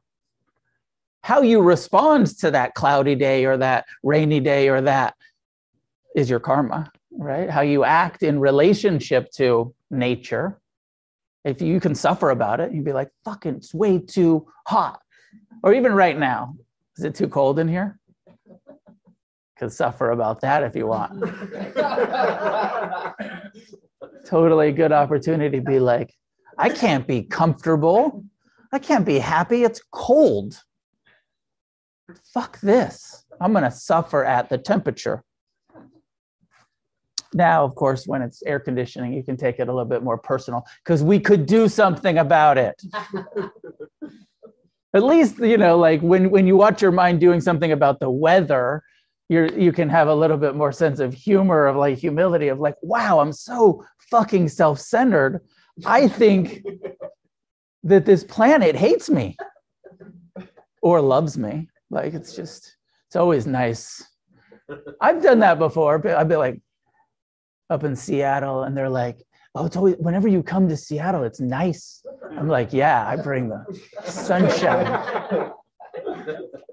[1.22, 5.14] how you respond to that cloudy day or that rainy day or that
[6.16, 7.50] is your karma right?
[7.50, 10.60] How you act in relationship to nature.
[11.44, 15.00] If you can suffer about it, you'd be like, fucking, it's way too hot.
[15.62, 16.56] Or even right now,
[16.96, 17.98] is it too cold in here?
[19.58, 21.20] Could suffer about that if you want.
[24.26, 26.14] totally good opportunity to be like,
[26.56, 28.24] I can't be comfortable.
[28.72, 29.64] I can't be happy.
[29.64, 30.62] It's cold.
[32.32, 33.24] Fuck this.
[33.40, 35.24] I'm going to suffer at the temperature.
[37.32, 40.18] Now, of course, when it's air conditioning, you can take it a little bit more
[40.18, 42.82] personal because we could do something about it.
[44.92, 48.10] At least, you know, like when, when you watch your mind doing something about the
[48.10, 48.82] weather,
[49.28, 52.58] you're, you can have a little bit more sense of humor, of like humility, of
[52.58, 55.40] like, wow, I'm so fucking self centered.
[55.86, 56.66] I think
[57.84, 59.36] that this planet hates me
[60.82, 61.68] or loves me.
[61.90, 62.76] Like, it's just,
[63.06, 64.04] it's always nice.
[65.00, 66.60] I've done that before, I've been like,
[67.68, 69.22] up in Seattle and they're like,
[69.54, 72.02] oh, it's always, whenever you come to Seattle, it's nice.
[72.36, 73.64] I'm like, yeah, I bring the
[74.04, 75.52] sunshine.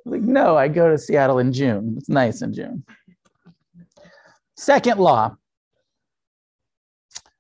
[0.05, 1.95] like, no, I go to Seattle in June.
[1.97, 2.84] It's nice in June.
[4.55, 5.36] Second law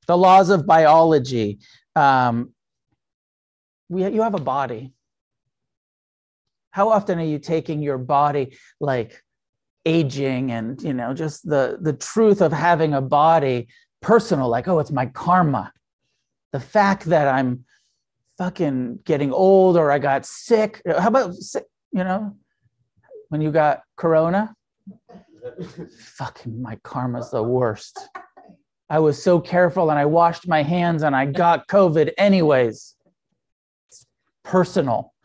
[0.07, 1.59] the laws of biology.
[1.95, 2.53] Um,
[3.89, 4.93] we, you have a body.
[6.77, 9.23] How often are you taking your body like
[9.83, 13.67] aging and you know just the the truth of having a body
[13.99, 15.73] personal like oh it's my karma.
[16.51, 17.65] The fact that i'm
[18.37, 21.33] fucking getting old or i got sick how about
[21.91, 22.37] you know
[23.29, 24.53] when you got corona?
[26.19, 28.07] Fucking my karma's the worst.
[28.87, 32.93] I was so careful and i washed my hands and i got covid anyways.
[33.87, 34.05] It's
[34.43, 35.15] personal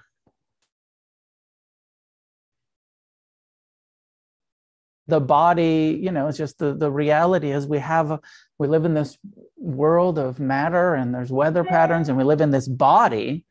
[5.12, 8.18] the body you know it's just the, the reality is we have
[8.58, 9.18] we live in this
[9.56, 13.44] world of matter and there's weather patterns and we live in this body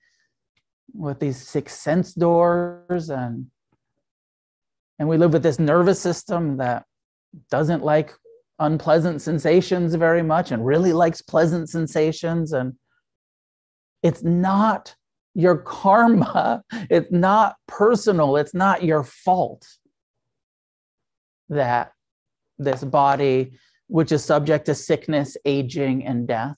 [0.93, 3.47] with these six sense doors and
[5.01, 6.85] and we live with this nervous system that
[7.49, 8.13] doesn't like
[8.59, 12.53] unpleasant sensations very much and really likes pleasant sensations.
[12.53, 12.75] And
[14.03, 14.95] it's not
[15.33, 16.63] your karma.
[16.89, 18.37] It's not personal.
[18.37, 19.67] It's not your fault
[21.51, 21.91] that
[22.57, 23.51] this body,
[23.87, 26.55] which is subject to sickness, aging, and death.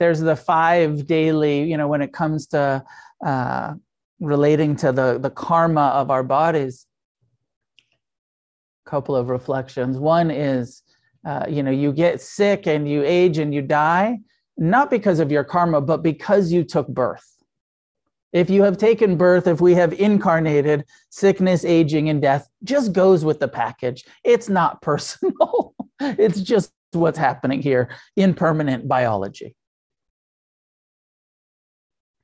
[0.00, 2.84] There's the five daily, you know, when it comes to
[3.24, 3.74] uh,
[4.20, 6.86] relating to the, the karma of our bodies.
[8.86, 9.96] A couple of reflections.
[9.96, 10.82] One is,
[11.24, 14.18] uh, you know, you get sick and you age and you die,
[14.58, 17.33] not because of your karma, but because you took birth
[18.34, 23.24] if you have taken birth, if we have incarnated, sickness, aging, and death just goes
[23.24, 24.04] with the package.
[24.24, 29.54] It's not personal, it's just what's happening here in permanent biology.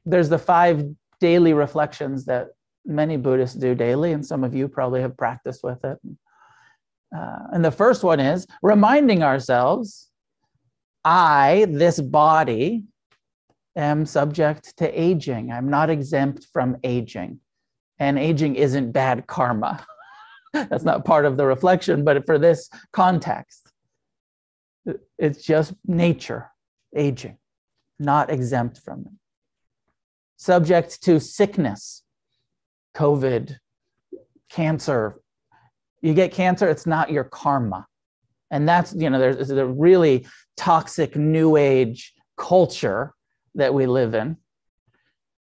[0.05, 0.85] There's the five
[1.21, 2.49] daily reflections that
[2.85, 5.99] many Buddhists do daily, and some of you probably have practiced with it.
[7.17, 10.09] Uh, and the first one is reminding ourselves
[11.05, 12.85] I, this body,
[13.77, 15.53] am subject to aging.
[15.53, 17.41] I'm not exempt from aging.
[17.99, 19.85] And aging isn't bad karma.
[20.53, 23.71] That's not part of the reflection, but for this context,
[25.19, 26.51] it's just nature,
[26.97, 27.37] aging,
[27.99, 29.13] not exempt from it.
[30.39, 32.03] Subject to sickness,
[32.97, 33.59] COVID,
[34.49, 35.21] cancer.
[36.01, 37.87] You get cancer, it's not your karma.
[38.51, 43.15] And that's, you know, there's there's a really toxic new age culture
[43.55, 44.37] that we live in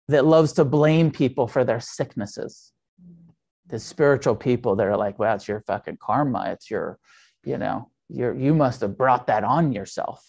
[0.07, 2.71] that loves to blame people for their sicknesses.
[3.67, 6.51] The spiritual people that are like, well, it's your fucking karma.
[6.51, 6.99] It's your,
[7.43, 10.23] you know, you're, you must have brought that on yourself.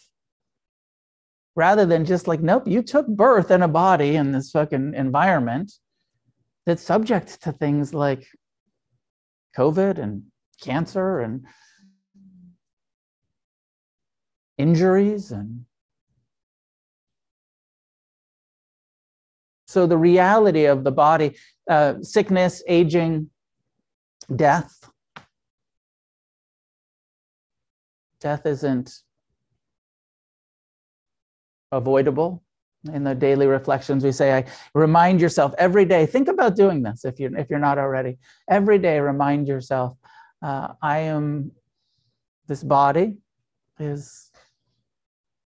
[1.55, 5.73] Rather than just like, nope, you took birth in a body in this fucking environment
[6.65, 8.27] that's subject to things like
[9.57, 10.25] COVID and
[10.61, 11.45] cancer and
[14.59, 15.65] injuries and
[19.77, 21.37] so the reality of the body
[21.69, 23.29] uh, sickness aging
[24.35, 24.73] death.
[28.19, 28.91] Death isn't
[31.71, 32.43] avoidable
[32.91, 34.03] in the daily reflections.
[34.03, 37.67] We say i remind yourself every day think about doing this if you're if you're
[37.69, 38.17] not already.
[38.49, 39.99] Every day remind yourself
[40.43, 41.53] uh, i am
[42.49, 43.19] this body
[43.79, 44.31] is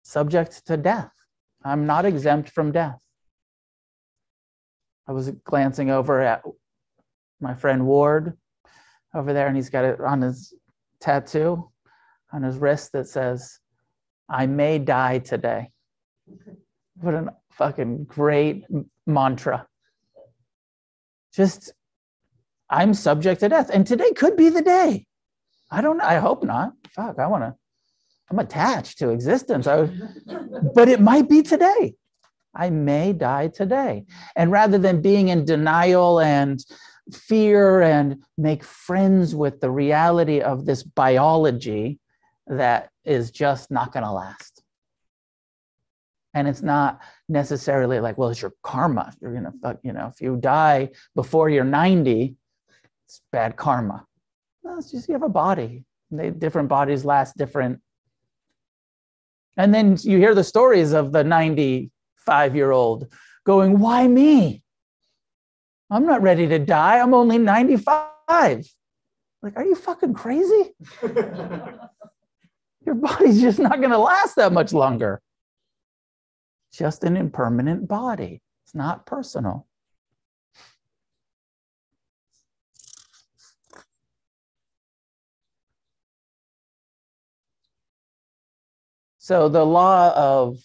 [0.02, 1.12] subject to death.
[1.64, 3.05] I'm not exempt from death
[5.09, 6.42] i was glancing over at
[7.40, 8.36] my friend ward
[9.14, 10.54] over there and he's got it on his
[11.00, 11.70] tattoo
[12.32, 13.59] on his wrist that says
[14.28, 15.70] i may die today
[17.00, 18.64] what a fucking great
[19.07, 19.66] mantra.
[21.34, 21.72] Just,
[22.70, 23.70] I'm subject to death.
[23.72, 25.07] And today could be the day.
[25.70, 26.72] I don't I hope not.
[26.90, 27.54] Fuck, I want to,
[28.30, 29.66] I'm attached to existence.
[29.66, 29.88] I,
[30.74, 31.94] but it might be today.
[32.57, 34.07] I may die today.
[34.34, 36.64] And rather than being in denial and
[37.12, 41.98] fear and make friends with the reality of this biology
[42.46, 44.62] that is just not going to last.
[46.34, 49.11] And it's not necessarily like well it's your karma.
[49.22, 52.36] You're gonna fuck you know if you die before you're 90
[53.07, 54.04] it's bad karma.
[54.62, 55.84] No, it's just you have a body.
[56.11, 57.80] They, different bodies last different.
[59.57, 61.24] And then you hear the stories of the
[62.26, 63.06] 95 year old
[63.44, 64.62] going why me?
[65.90, 66.98] I'm not ready to die.
[66.98, 68.66] I'm only 95
[69.42, 70.74] like are you fucking crazy?
[72.84, 75.20] Your body's just not going to last that much longer.
[76.72, 78.42] Just an impermanent body.
[78.64, 79.66] It's not personal.
[89.18, 90.58] So the law of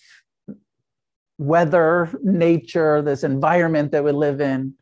[1.41, 4.75] weather, nature, this environment that we live in,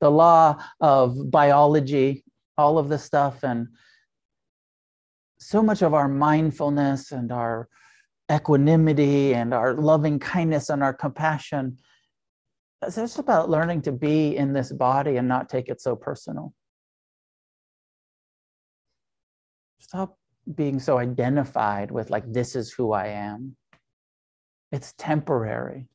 [0.00, 2.24] the law of biology,
[2.58, 3.68] all of this stuff, and
[5.38, 7.68] so much of our mindfulness and our
[8.30, 11.78] equanimity and our loving kindness and our compassion.
[12.82, 16.52] It's just about learning to be in this body and not take it so personal.
[19.78, 20.18] Stop
[20.54, 23.56] being so identified with, like, this is who I am.
[24.72, 25.86] It's temporary.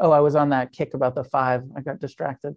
[0.00, 1.62] Oh, I was on that kick about the five.
[1.76, 2.56] I got distracted.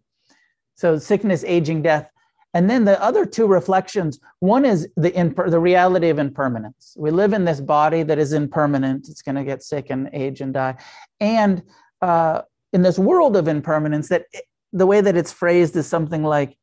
[0.75, 2.09] So, sickness, aging, death.
[2.55, 6.95] And then the other two reflections one is the, imper- the reality of impermanence.
[6.97, 10.41] We live in this body that is impermanent, it's going to get sick and age
[10.41, 10.77] and die.
[11.19, 11.63] And
[12.01, 16.23] uh, in this world of impermanence, that it, the way that it's phrased is something
[16.23, 16.57] like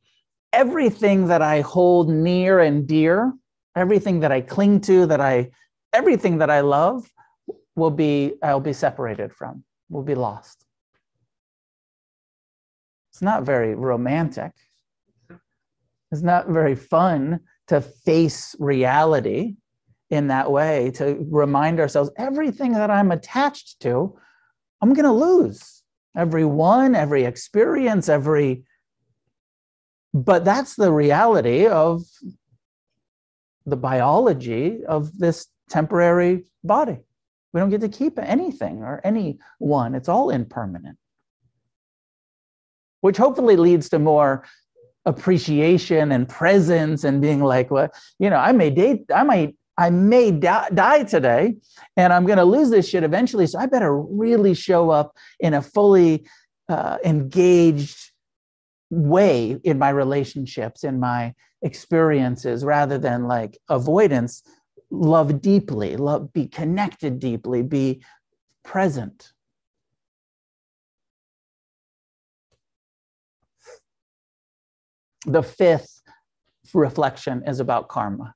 [0.52, 3.32] everything that I hold near and dear,
[3.76, 5.50] everything that I cling to, that I,
[5.92, 7.10] everything that I love
[7.76, 10.59] will be, I'll be separated from, will be lost.
[13.20, 14.52] It's not very romantic
[16.12, 19.54] it's not very fun to face reality
[20.10, 24.18] in that way, to remind ourselves everything that I'm attached to,
[24.82, 25.82] I'm going to lose.
[26.16, 28.64] Every one, every experience, every.
[30.12, 32.02] But that's the reality of
[33.66, 36.98] the biology of this temporary body.
[37.52, 40.98] We don't get to keep anything or anyone, it's all impermanent.
[43.00, 44.44] Which hopefully leads to more
[45.06, 47.88] appreciation and presence and being like, well,
[48.18, 51.54] you know, I may date, I might, I may die, die today
[51.96, 53.46] and I'm going to lose this shit eventually.
[53.46, 56.26] So I better really show up in a fully
[56.68, 58.10] uh, engaged
[58.90, 64.42] way in my relationships, in my experiences, rather than like avoidance.
[64.90, 68.02] Love deeply, love, be connected deeply, be
[68.64, 69.32] present.
[75.26, 76.00] The fifth
[76.72, 78.34] reflection is about karma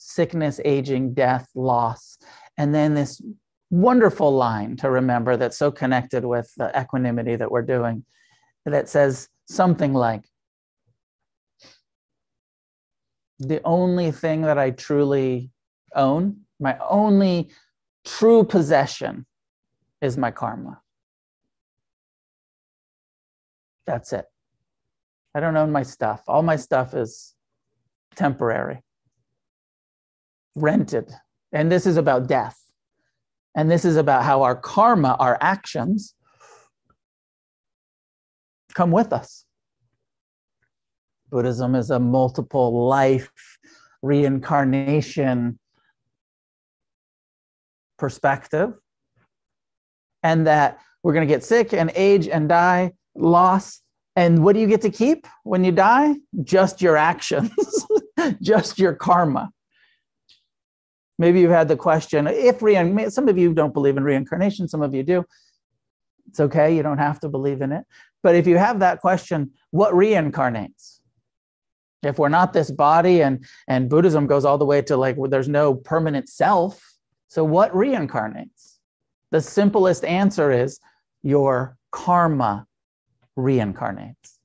[0.00, 2.18] sickness, aging, death, loss.
[2.56, 3.20] And then this
[3.70, 8.04] wonderful line to remember that's so connected with the equanimity that we're doing
[8.64, 10.24] that says something like,
[13.38, 15.50] the only thing that I truly
[15.94, 17.50] own, my only
[18.04, 19.24] true possession
[20.02, 20.80] is my karma.
[23.86, 24.29] That's it.
[25.34, 26.22] I don't own my stuff.
[26.26, 27.34] All my stuff is
[28.16, 28.82] temporary,
[30.56, 31.12] rented.
[31.52, 32.58] And this is about death.
[33.56, 36.14] And this is about how our karma, our actions,
[38.74, 39.44] come with us.
[41.30, 43.30] Buddhism is a multiple life
[44.02, 45.58] reincarnation
[47.98, 48.72] perspective.
[50.22, 53.80] And that we're going to get sick and age and die, loss,
[54.16, 56.14] and what do you get to keep when you die?
[56.42, 57.52] Just your actions,
[58.42, 59.50] just your karma.
[61.18, 64.82] Maybe you've had the question if rein, some of you don't believe in reincarnation, some
[64.82, 65.24] of you do.
[66.28, 67.84] It's okay, you don't have to believe in it.
[68.22, 71.00] But if you have that question, what reincarnates?
[72.02, 75.48] If we're not this body, and and Buddhism goes all the way to like there's
[75.48, 76.82] no permanent self,
[77.28, 78.78] so what reincarnates?
[79.30, 80.80] The simplest answer is
[81.22, 82.66] your karma
[83.40, 84.38] reincarnates.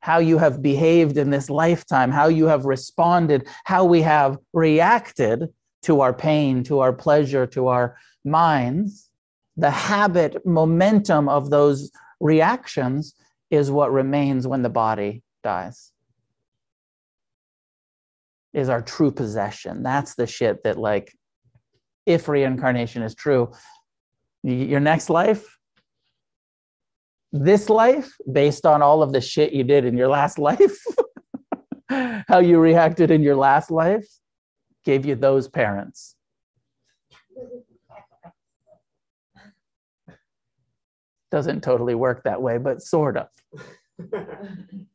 [0.00, 5.48] How you have behaved in this lifetime, how you have responded, how we have reacted
[5.82, 9.10] to our pain, to our pleasure, to our minds,
[9.56, 11.90] the habit momentum of those
[12.20, 13.14] reactions
[13.50, 15.92] is what remains when the body dies.
[18.52, 19.82] Is our true possession.
[19.82, 21.12] That's the shit that, like,
[22.06, 23.52] if reincarnation is true,
[24.42, 25.58] your next life
[27.34, 30.78] this life based on all of the shit you did in your last life,
[32.28, 34.06] how you reacted in your last life,
[34.84, 36.14] gave you those parents.
[41.32, 43.26] Doesn't totally work that way, but sort of.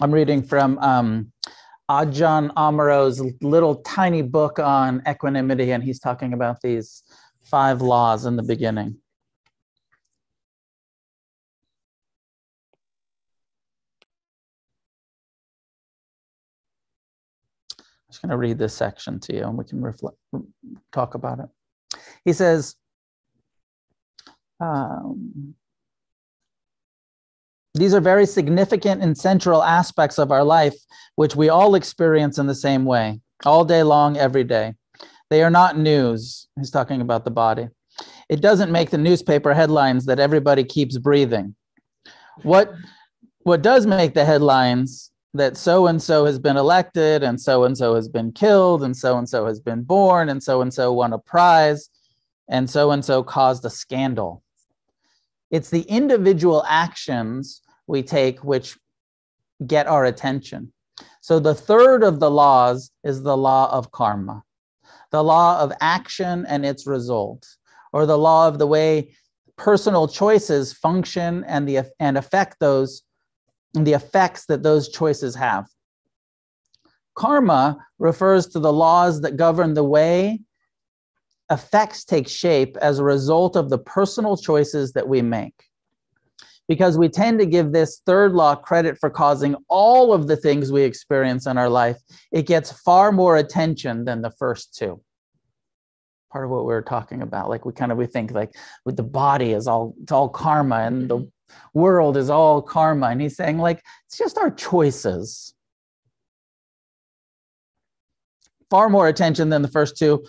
[0.00, 1.32] I'm reading from um,
[1.90, 7.02] Ajahn Amaro's little tiny book on equanimity, and he's talking about these
[7.42, 8.96] five laws in the beginning.
[17.78, 20.16] I'm just going to read this section to you, and we can reflect,
[20.92, 21.48] talk about it.
[22.24, 22.76] He says,
[24.58, 25.54] um,
[27.74, 30.74] these are very significant and central aspects of our life,
[31.16, 34.74] which we all experience in the same way, all day long, every day.
[35.30, 36.48] They are not news.
[36.58, 37.68] He's talking about the body.
[38.28, 41.54] It doesn't make the newspaper headlines that everybody keeps breathing.
[42.42, 42.72] What,
[43.40, 47.76] what does make the headlines that so and so has been elected, and so and
[47.76, 50.92] so has been killed, and so and so has been born, and so and so
[50.92, 51.88] won a prize,
[52.50, 54.42] and so and so caused a scandal.
[55.50, 58.78] It's the individual actions we take which
[59.66, 60.72] get our attention.
[61.20, 64.42] So the third of the laws is the law of karma,
[65.10, 67.46] the law of action and its result,
[67.92, 69.14] or the law of the way
[69.56, 73.02] personal choices function and the and affect those
[73.74, 75.66] and the effects that those choices have.
[77.14, 80.40] Karma refers to the laws that govern the way
[81.50, 85.64] effects take shape as a result of the personal choices that we make
[86.68, 90.70] because we tend to give this third law credit for causing all of the things
[90.70, 91.98] we experience in our life.
[92.30, 95.00] It gets far more attention than the first two.
[96.30, 98.54] Part of what we were talking about, like we kind of we think like
[98.84, 101.78] with the body is all it's all karma and the mm-hmm.
[101.78, 105.54] world is all karma, and he's saying like it's just our choices.
[108.70, 110.24] Far more attention than the first two.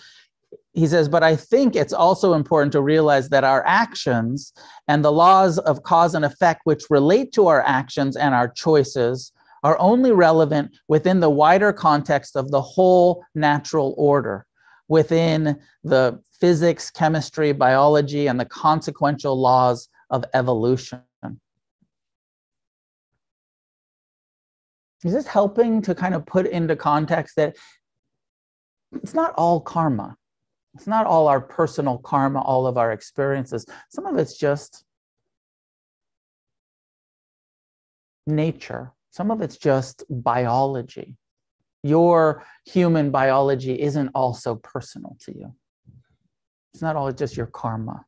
[0.73, 4.53] He says, but I think it's also important to realize that our actions
[4.87, 9.31] and the laws of cause and effect, which relate to our actions and our choices,
[9.63, 14.45] are only relevant within the wider context of the whole natural order,
[14.87, 21.01] within the physics, chemistry, biology, and the consequential laws of evolution.
[25.05, 27.55] Is this helping to kind of put into context that
[28.91, 30.17] it's not all karma?
[30.75, 33.65] It's not all our personal karma, all of our experiences.
[33.89, 34.83] Some of it's just
[38.25, 41.15] nature, some of it's just biology.
[41.83, 45.53] Your human biology isn't also personal to you.
[46.73, 48.05] It's not all just your karma,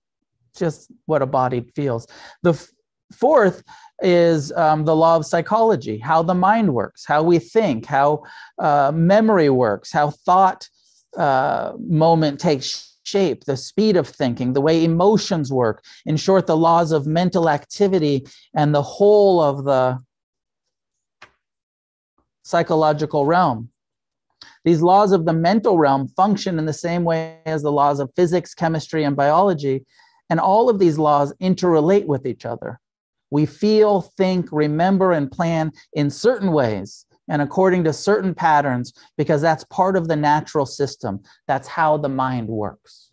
[0.57, 2.07] just what a body feels.
[2.41, 2.69] The f-
[3.13, 3.61] fourth
[4.01, 8.23] is um, the law of psychology, how the mind works, how we think, how
[8.57, 10.67] uh, memory works, how thought
[11.17, 15.83] uh, moment takes shape, the speed of thinking, the way emotions work.
[16.05, 19.99] In short, the laws of mental activity and the whole of the
[22.43, 23.69] psychological realm.
[24.63, 28.11] These laws of the mental realm function in the same way as the laws of
[28.15, 29.85] physics, chemistry, and biology,
[30.29, 32.79] and all of these laws interrelate with each other.
[33.29, 39.41] We feel, think, remember, and plan in certain ways and according to certain patterns because
[39.41, 41.21] that's part of the natural system.
[41.47, 43.09] That's how the mind works.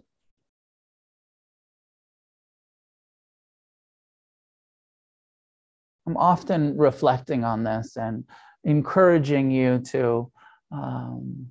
[6.07, 8.25] I'm often reflecting on this and
[8.65, 10.31] encouraging you to
[10.73, 11.49] um,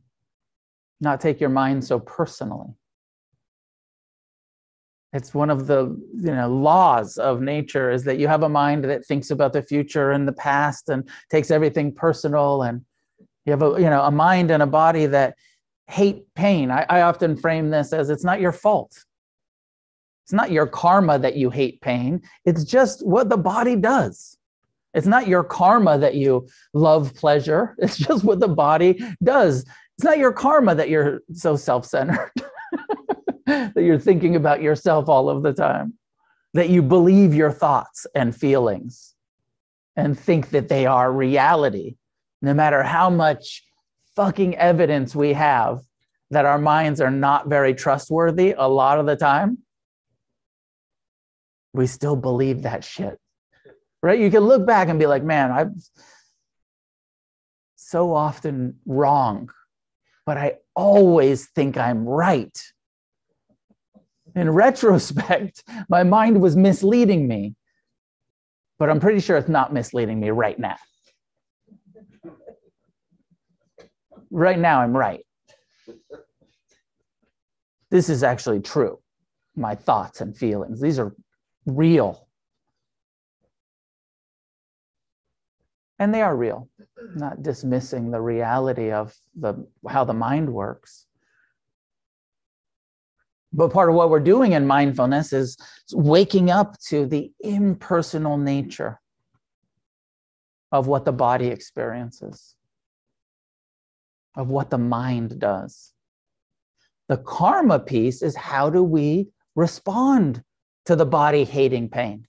[0.99, 2.69] not take your mind so personally.
[5.13, 8.85] It's one of the you know laws of nature is that you have a mind
[8.85, 12.81] that thinks about the future and the past and takes everything personal and
[13.45, 15.35] you have a you know a mind and a body that
[15.87, 16.71] hate pain.
[16.71, 19.03] I, I often frame this as it's not your fault.
[20.23, 22.21] It's not your karma that you hate pain.
[22.45, 24.37] It's just what the body does.
[24.93, 27.75] It's not your karma that you love pleasure.
[27.79, 29.65] It's just what the body does.
[29.97, 32.31] It's not your karma that you're so self centered,
[33.73, 35.93] that you're thinking about yourself all of the time,
[36.53, 39.15] that you believe your thoughts and feelings
[39.95, 41.95] and think that they are reality,
[42.41, 43.63] no matter how much
[44.15, 45.81] fucking evidence we have
[46.29, 49.57] that our minds are not very trustworthy a lot of the time.
[51.73, 53.19] We still believe that shit
[54.01, 54.19] right?
[54.19, 55.81] You can look back and be like, man, I'm
[57.75, 59.51] so often wrong,
[60.25, 62.57] but I always think I'm right.
[64.35, 67.55] In retrospect, my mind was misleading me,
[68.79, 70.77] but I'm pretty sure it's not misleading me right now.
[74.29, 75.25] Right now, I'm right.
[77.89, 78.99] This is actually true.
[79.55, 81.13] My thoughts and feelings, these are
[81.65, 82.27] real.
[86.01, 86.67] and they are real
[87.15, 89.53] not dismissing the reality of the
[89.87, 91.05] how the mind works
[93.53, 95.57] but part of what we're doing in mindfulness is
[95.93, 98.99] waking up to the impersonal nature
[100.71, 102.55] of what the body experiences
[104.35, 105.93] of what the mind does
[107.09, 110.41] the karma piece is how do we respond
[110.85, 112.25] to the body hating pain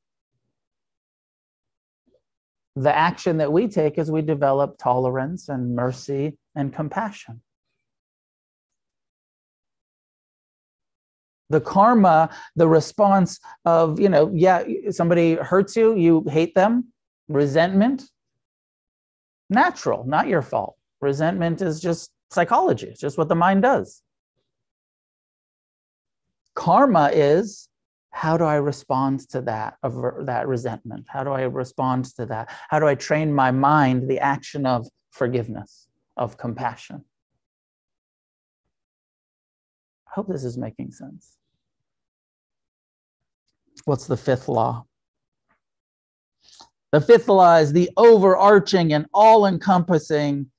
[2.75, 7.43] the action that we take is we develop tolerance and mercy and compassion.
[11.53, 16.89] The karma, the response of, you know, yeah, somebody hurts you, you hate them,
[17.29, 18.05] resentment,
[19.51, 20.77] natural, not your fault.
[21.03, 24.03] Resentment is just psychology, it's just what the mind does.
[26.55, 27.69] Karma is
[28.13, 31.07] how do I respond to that of that resentment?
[31.09, 32.51] How do I respond to that?
[32.71, 37.05] How do I train my mind the action of forgiveness, of compassion?
[40.09, 41.37] I hope this is making sense.
[43.85, 44.87] What's the fifth law?
[46.93, 50.51] The fifth law is the overarching and all encompassing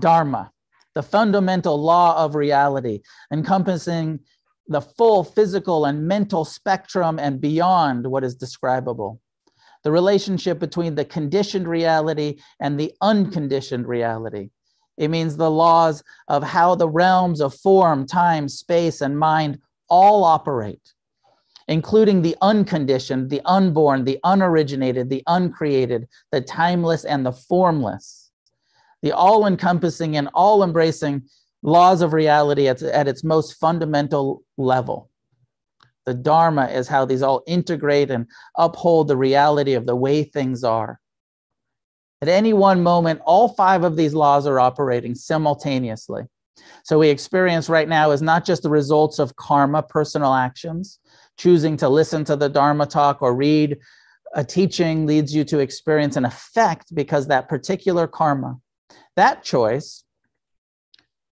[0.00, 0.50] Dharma,
[0.94, 3.02] the fundamental law of reality,
[3.32, 4.20] encompassing
[4.68, 9.20] the full physical and mental spectrum and beyond what is describable.
[9.84, 14.50] The relationship between the conditioned reality and the unconditioned reality.
[14.96, 20.24] It means the laws of how the realms of form, time, space, and mind all
[20.24, 20.94] operate,
[21.68, 28.30] including the unconditioned, the unborn, the unoriginated, the uncreated, the timeless, and the formless.
[29.02, 31.28] The all encompassing and all embracing
[31.62, 35.10] laws of reality at, at its most fundamental level.
[36.06, 40.62] The Dharma is how these all integrate and uphold the reality of the way things
[40.62, 41.00] are.
[42.22, 46.22] At any one moment, all five of these laws are operating simultaneously.
[46.84, 50.98] So, we experience right now is not just the results of karma, personal actions,
[51.36, 53.78] choosing to listen to the Dharma talk or read
[54.34, 58.58] a teaching leads you to experience an effect because that particular karma,
[59.16, 60.04] that choice,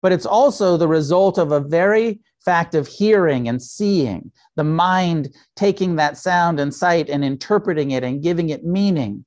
[0.03, 5.35] but it's also the result of a very fact of hearing and seeing, the mind
[5.57, 9.25] taking that sound and sight and interpreting it and giving it meaning.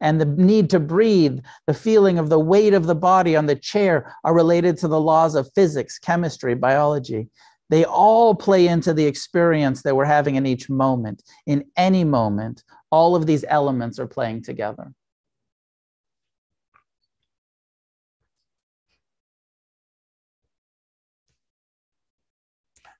[0.00, 3.56] And the need to breathe, the feeling of the weight of the body on the
[3.56, 7.28] chair are related to the laws of physics, chemistry, biology.
[7.68, 11.22] They all play into the experience that we're having in each moment.
[11.46, 14.92] In any moment, all of these elements are playing together.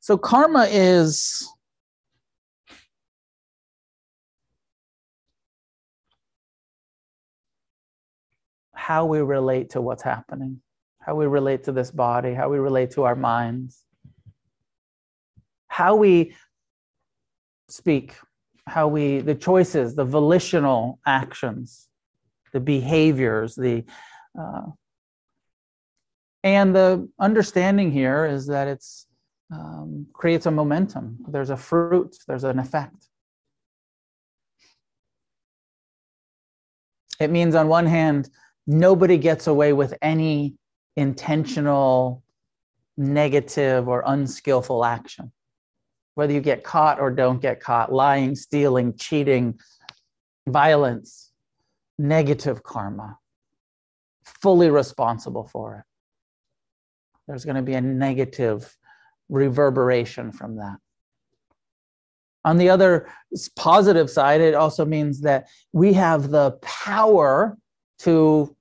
[0.00, 1.48] So, karma is
[8.72, 10.60] how we relate to what's happening,
[11.00, 13.85] how we relate to this body, how we relate to our minds
[15.76, 16.34] how we
[17.68, 18.14] speak,
[18.66, 21.88] how we, the choices, the volitional actions,
[22.54, 23.84] the behaviors, the,
[24.40, 24.62] uh,
[26.42, 29.06] and the understanding here is that it's
[29.52, 31.18] um, creates a momentum.
[31.28, 33.10] There's a fruit, there's an effect.
[37.20, 38.30] It means, on one hand,
[38.66, 40.54] nobody gets away with any
[40.96, 42.22] intentional,
[42.96, 45.32] negative, or unskillful action
[46.16, 49.60] whether you get caught or don't get caught, lying, stealing, cheating,
[50.48, 51.30] violence,
[51.98, 53.18] negative karma,
[54.24, 55.84] fully responsible for it.
[57.28, 58.74] There's going to be a negative
[59.28, 60.78] reverberation from that.
[62.46, 63.10] On the other
[63.54, 67.58] positive side, it also means that we have the power
[67.98, 68.56] to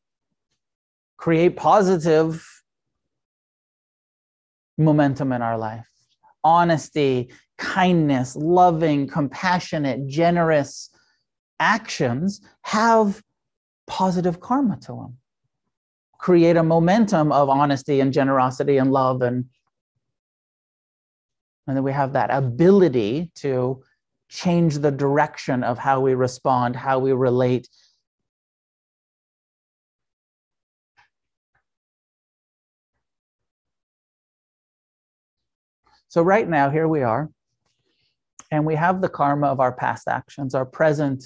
[1.15, 2.45] create positive
[4.77, 5.87] momentum in our life
[6.45, 10.89] honesty, kindness, loving, compassionate, generous
[11.59, 13.21] actions have
[13.87, 15.17] positive karma to them.
[16.17, 19.45] Create a momentum of honesty and generosity and love and
[21.67, 23.83] and then we have that ability to
[24.29, 27.67] change the direction of how we respond, how we relate.
[36.07, 37.29] So, right now, here we are
[38.51, 41.25] and we have the karma of our past actions, our present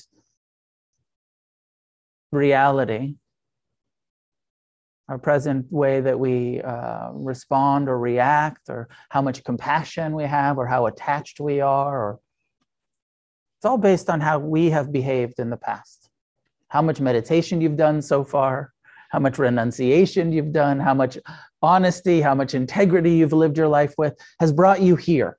[2.32, 3.16] reality,
[5.08, 10.58] our present way that we uh, respond or react, or how much compassion we have,
[10.58, 12.20] or how attached we are, or
[13.58, 16.10] it's all based on how we have behaved in the past.
[16.68, 18.72] How much meditation you've done so far,
[19.10, 21.18] how much renunciation you've done, how much
[21.62, 25.38] honesty, how much integrity you've lived your life with has brought you here.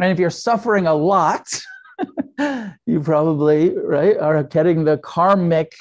[0.00, 1.48] And if you're suffering a lot,
[2.86, 5.72] you probably, right, are getting the karmic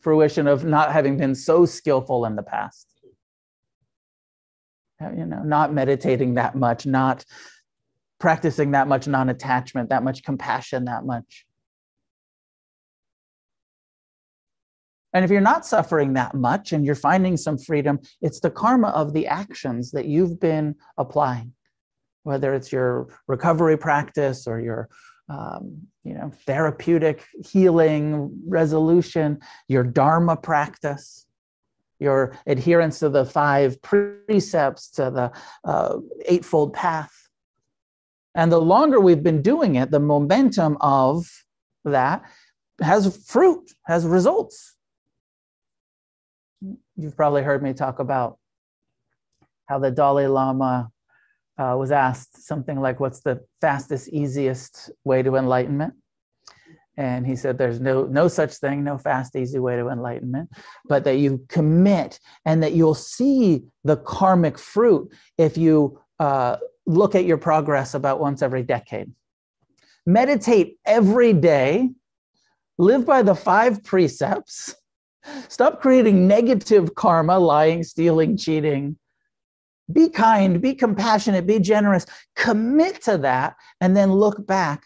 [0.00, 2.86] fruition of not having been so skillful in the past.
[5.02, 7.24] Uh, you know, not meditating that much, not
[8.18, 11.44] practicing that much non attachment, that much compassion, that much.
[15.12, 18.88] And if you're not suffering that much and you're finding some freedom, it's the karma
[18.88, 21.52] of the actions that you've been applying
[22.26, 24.88] whether it's your recovery practice or your
[25.28, 31.26] um, you know therapeutic healing resolution your dharma practice
[31.98, 35.32] your adherence to the five precepts to the
[35.64, 35.96] uh,
[36.26, 37.12] eightfold path.
[38.34, 41.26] And the longer we've been doing it the momentum of
[41.84, 42.22] that
[42.82, 44.74] has fruit has results.
[46.96, 48.38] You've probably heard me talk about
[49.66, 50.90] how the dalai lama
[51.58, 55.94] uh, was asked something like, What's the fastest, easiest way to enlightenment?
[56.96, 60.50] And he said, There's no, no such thing, no fast, easy way to enlightenment,
[60.86, 67.14] but that you commit and that you'll see the karmic fruit if you uh, look
[67.14, 69.10] at your progress about once every decade.
[70.06, 71.90] Meditate every day,
[72.78, 74.74] live by the five precepts,
[75.48, 78.96] stop creating negative karma, lying, stealing, cheating,
[79.92, 84.84] be kind, be compassionate, be generous, commit to that, and then look back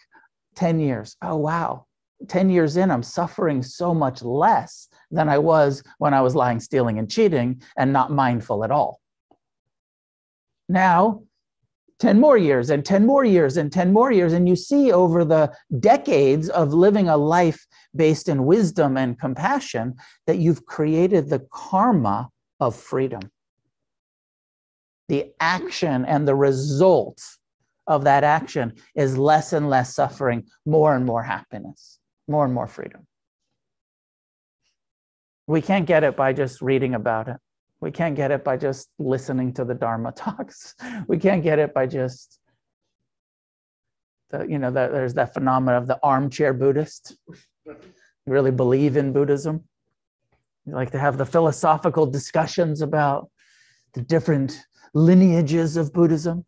[0.55, 1.15] 10 years.
[1.21, 1.85] Oh, wow,
[2.27, 6.59] 10 years in, I'm suffering so much less than I was when I was lying,
[6.59, 8.99] stealing, and cheating and not mindful at all.
[10.69, 11.23] Now,
[12.01, 14.33] 10 more years and 10 more years and 10 more years.
[14.33, 19.95] And you see over the decades of living a life based in wisdom and compassion
[20.25, 22.29] that you've created the karma
[22.59, 23.21] of freedom.
[25.11, 27.21] The action and the result
[27.85, 31.99] of that action is less and less suffering, more and more happiness,
[32.29, 33.05] more and more freedom.
[35.47, 37.35] We can't get it by just reading about it.
[37.81, 40.75] We can't get it by just listening to the Dharma talks.
[41.07, 42.39] We can't get it by just
[44.29, 47.17] the, you know, the, there's that phenomenon of the armchair Buddhist.
[47.65, 47.75] You
[48.27, 49.65] really believe in Buddhism.
[50.65, 53.29] You like to have the philosophical discussions about
[53.93, 54.57] the different
[54.93, 56.45] lineages of Buddhism.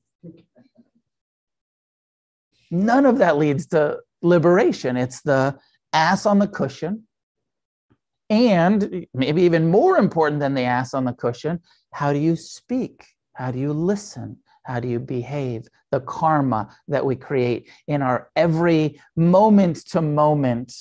[2.72, 4.98] None of that leads to liberation.
[4.98, 5.58] It's the
[5.94, 7.04] ass on the cushion.
[8.30, 11.60] And maybe even more important than the ass on the cushion,
[11.92, 13.06] how do you speak?
[13.34, 14.38] How do you listen?
[14.64, 15.68] How do you behave?
[15.92, 20.74] The karma that we create in our every moment to moment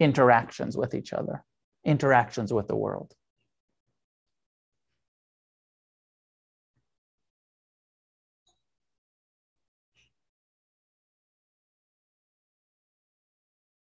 [0.00, 1.44] interactions with each other,
[1.84, 3.14] interactions with the world.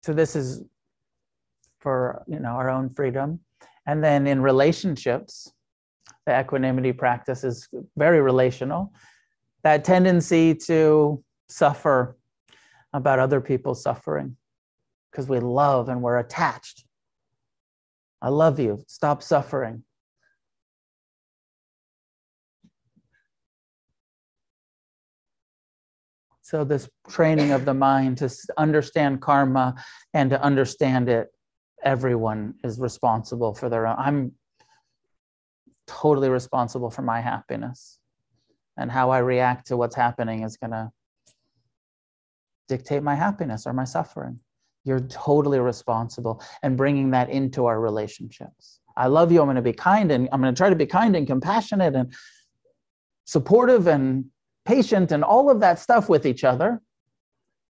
[0.08, 0.62] So this is
[1.80, 3.42] for you know our own freedom.
[3.88, 5.52] And then in relationships,
[6.26, 7.68] the equanimity practice is
[7.98, 8.94] very relational.
[9.64, 12.18] That tendency to suffer
[12.94, 14.38] about other people's suffering
[15.12, 16.86] because we love and we're attached.
[18.22, 18.82] I love you.
[18.88, 19.84] Stop suffering.
[26.48, 29.76] So, this training of the mind to understand karma
[30.14, 31.28] and to understand it,
[31.84, 33.98] everyone is responsible for their own.
[34.00, 34.32] I'm
[35.88, 38.00] totally responsible for my happiness.
[38.78, 40.90] And how I react to what's happening is going to
[42.70, 44.40] dictate my happiness or my suffering.
[44.86, 48.80] You're totally responsible and bringing that into our relationships.
[48.96, 49.42] I love you.
[49.42, 51.94] I'm going to be kind and I'm going to try to be kind and compassionate
[51.94, 52.14] and
[53.26, 54.28] supportive and
[54.68, 56.82] patient and all of that stuff with each other.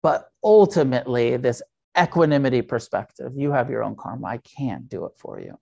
[0.03, 1.61] But ultimately, this
[1.99, 4.27] equanimity perspective, you have your own karma.
[4.27, 5.57] I can't do it for you.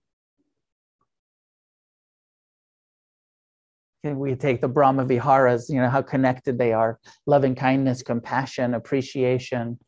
[4.02, 8.74] Can we take the Brahma Viharas, you know, how connected they are loving kindness, compassion,
[8.74, 9.78] appreciation,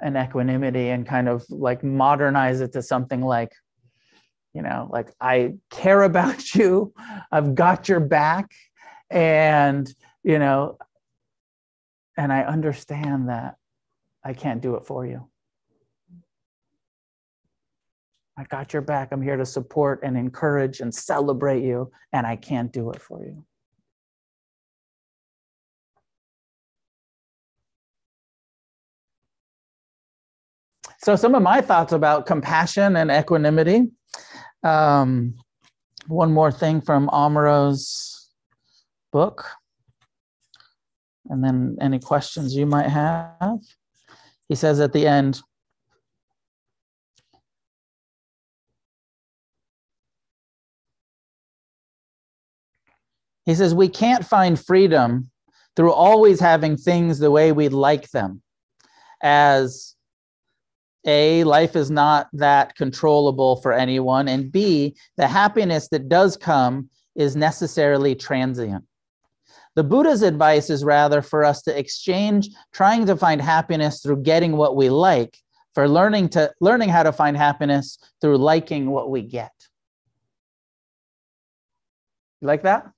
[0.00, 3.52] and equanimity, and kind of like modernize it to something like,
[4.54, 6.94] you know, like I care about you,
[7.30, 8.50] I've got your back,
[9.10, 9.92] and
[10.26, 10.76] you know,
[12.18, 13.54] and I understand that
[14.24, 15.28] I can't do it for you.
[18.36, 19.12] I got your back.
[19.12, 23.24] I'm here to support and encourage and celebrate you, and I can't do it for
[23.24, 23.44] you.
[31.02, 33.92] So, some of my thoughts about compassion and equanimity.
[34.64, 35.36] Um,
[36.08, 38.28] one more thing from Amaro's
[39.12, 39.46] book
[41.30, 43.60] and then any questions you might have.
[44.48, 45.40] He says at the end,
[53.44, 55.30] he says, We can't find freedom
[55.74, 58.42] through always having things the way we like them.
[59.22, 59.94] As
[61.06, 66.90] A, life is not that controllable for anyone, and B, the happiness that does come
[67.14, 68.84] is necessarily transient.
[69.76, 74.56] The Buddha's advice is rather for us to exchange trying to find happiness through getting
[74.56, 75.36] what we like
[75.74, 79.52] for learning to learning how to find happiness through liking what we get.
[82.40, 82.90] You like that?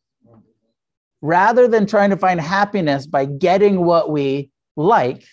[1.21, 5.25] Rather than trying to find happiness by getting what we like,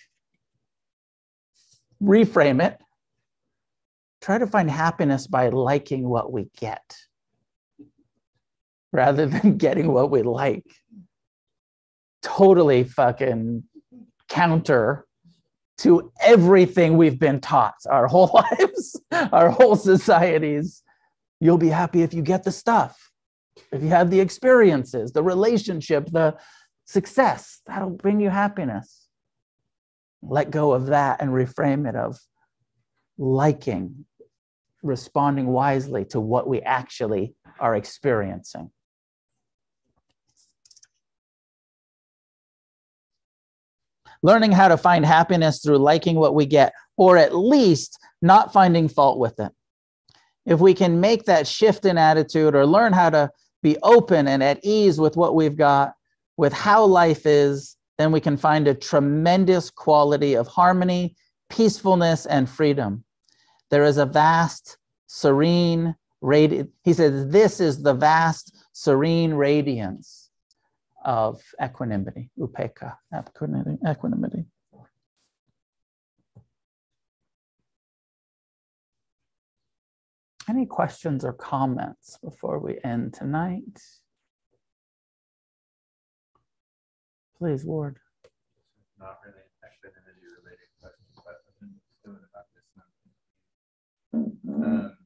[2.02, 2.76] reframe it.
[4.20, 6.96] Try to find happiness by liking what we get
[8.92, 10.64] rather than getting what we like
[12.26, 13.62] totally fucking
[14.28, 15.06] counter
[15.78, 19.00] to everything we've been taught our whole lives,
[19.32, 20.82] our whole societies.
[21.40, 23.10] You'll be happy if you get the stuff,
[23.70, 26.36] if you have the experiences, the relationship, the
[26.84, 27.60] success.
[27.66, 29.06] That'll bring you happiness.
[30.22, 32.18] Let go of that and reframe it of
[33.18, 34.06] liking,
[34.82, 38.70] responding wisely to what we actually are experiencing.
[44.26, 48.88] Learning how to find happiness through liking what we get, or at least not finding
[48.88, 49.52] fault with it.
[50.44, 53.30] If we can make that shift in attitude or learn how to
[53.62, 55.94] be open and at ease with what we've got,
[56.36, 61.14] with how life is, then we can find a tremendous quality of harmony,
[61.48, 63.04] peacefulness, and freedom.
[63.70, 64.76] There is a vast,
[65.06, 70.25] serene, radi- he says, this is the vast, serene radiance
[71.06, 74.44] of equanimity, upekkha, equanimity.
[80.48, 83.80] Any questions or comments before we end tonight?
[87.38, 87.98] Please, Ward.
[88.98, 91.74] Not really equanimity related questions, but I've been
[92.04, 92.64] doing about this
[94.14, 94.96] Um,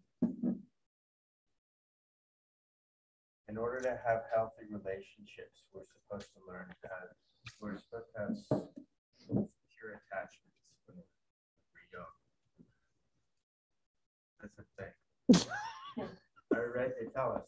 [3.43, 7.12] in order to have healthy relationships, we're supposed to learn how
[7.61, 8.37] we're supposed to have
[9.19, 10.57] secure attachments
[10.87, 12.15] when we're young.
[14.41, 14.93] That's the thing.
[16.53, 17.47] All right, they tell us.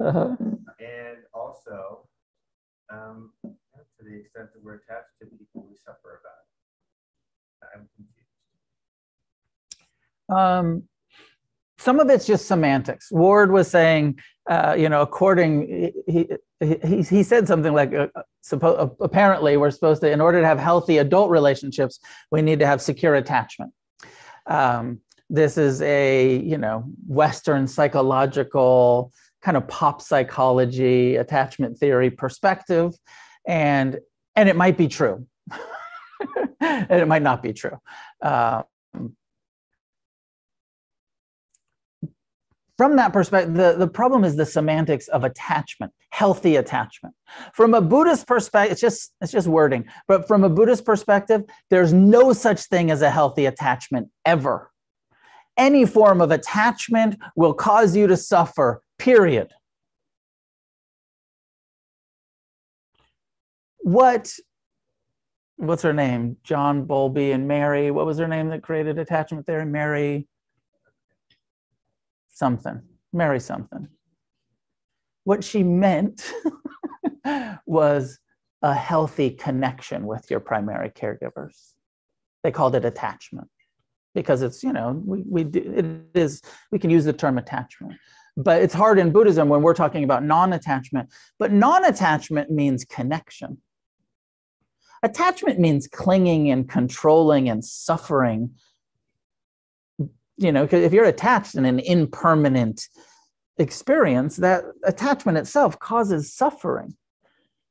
[0.00, 0.36] Uh-huh.
[0.80, 2.08] And also,
[2.90, 7.68] um, to the extent that we're attached to people, we suffer about it.
[7.74, 8.20] I'm confused.
[10.30, 10.88] Um,
[11.78, 13.10] some of it's just semantics.
[13.10, 14.18] Ward was saying,
[14.50, 16.28] uh, you know, according he
[16.60, 18.08] he he said something like, uh,
[18.44, 22.00] suppo- apparently we're supposed to, in order to have healthy adult relationships,
[22.32, 23.72] we need to have secure attachment.
[24.46, 25.00] Um,
[25.30, 32.92] this is a you know western psychological kind of pop psychology attachment theory perspective
[33.46, 33.98] and
[34.34, 35.26] and it might be true
[36.60, 37.78] and it might not be true
[38.22, 38.64] um,
[42.80, 47.14] from that perspective the, the problem is the semantics of attachment healthy attachment
[47.52, 51.92] from a buddhist perspective it's just it's just wording but from a buddhist perspective there's
[51.92, 54.70] no such thing as a healthy attachment ever
[55.60, 59.52] any form of attachment will cause you to suffer, period.
[63.80, 64.32] What
[65.56, 66.38] what's her name?
[66.42, 67.90] John Bowlby and Mary.
[67.90, 69.66] What was her name that created attachment theory?
[69.66, 70.26] Mary
[72.40, 72.80] something.
[73.12, 73.86] marry something.
[75.24, 76.32] What she meant
[77.66, 78.18] was
[78.62, 81.74] a healthy connection with your primary caregivers.
[82.42, 83.48] They called it attachment
[84.14, 85.60] because it's you know we, we do,
[86.14, 86.42] it is
[86.72, 87.94] we can use the term attachment
[88.36, 91.08] but it's hard in buddhism when we're talking about non-attachment
[91.38, 93.56] but non-attachment means connection
[95.04, 98.50] attachment means clinging and controlling and suffering
[100.40, 102.88] you know if you're attached in an impermanent
[103.58, 106.96] experience that attachment itself causes suffering.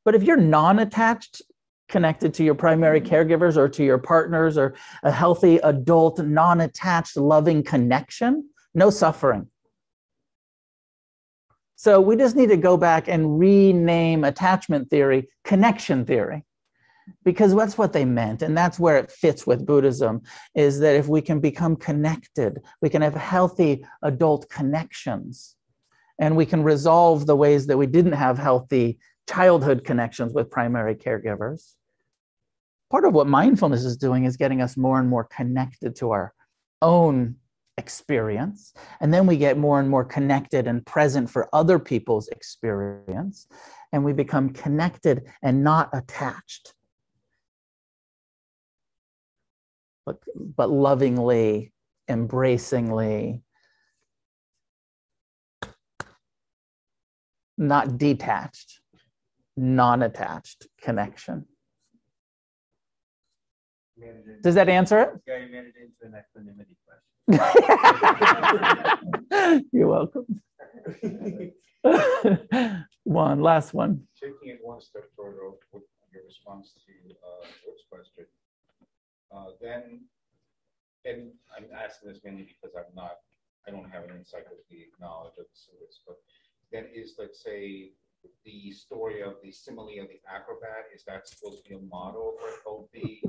[0.06, 1.42] But if you're non-attached
[1.90, 3.14] connected to your primary mm-hmm.
[3.14, 9.48] caregivers or to your partners or a healthy adult non-attached loving connection no suffering.
[11.76, 16.46] So we just need to go back and rename attachment theory connection theory
[17.24, 20.22] because that's what they meant and that's where it fits with buddhism
[20.56, 25.56] is that if we can become connected we can have healthy adult connections
[26.20, 30.96] and we can resolve the ways that we didn't have healthy childhood connections with primary
[30.96, 31.76] caregivers
[32.90, 36.34] part of what mindfulness is doing is getting us more and more connected to our
[36.82, 37.36] own
[37.80, 38.74] experience.
[39.00, 43.48] And then we get more and more connected and present for other people's experience.
[43.92, 46.74] And we become connected and not attached,
[50.10, 51.72] but, but lovingly,
[52.08, 53.44] embracingly,
[57.58, 58.80] not detached,
[59.56, 61.46] non attached connection.
[64.42, 65.10] Does that answer it?
[65.28, 67.04] Yeah, you made it into an equanimity question.
[69.72, 70.42] You're welcome.
[73.04, 74.08] one, last one.
[74.20, 75.84] Taking it one step further with
[76.14, 78.26] your response to uh, George's question,
[79.36, 80.02] uh, then,
[81.06, 83.18] and I'm asking this mainly because I'm not,
[83.68, 86.18] I don't have an encyclopedic knowledge of the sutras, but
[86.72, 87.92] then is, let's say,
[88.44, 92.34] the story of the simile of the acrobat, is that supposed to be a model
[92.40, 93.24] for healthy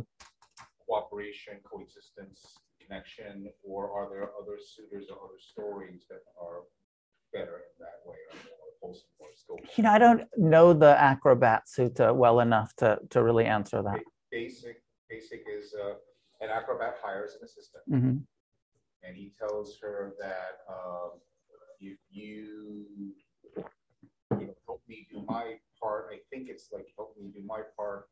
[0.87, 6.63] cooperation, coexistence, connection, or are there other suttas or other stories that are
[7.33, 9.07] better in that way or more wholesome?
[9.77, 14.01] You know, I don't know the Acrobat Sutta well enough to, to really answer that.
[14.31, 15.95] Basic, basic is uh,
[16.41, 18.16] an acrobat hires an assistant, mm-hmm.
[19.03, 21.11] and he tells her that um,
[21.81, 22.85] if you,
[23.57, 27.61] you know, help me do my part, I think it's like help me do my
[27.77, 28.07] part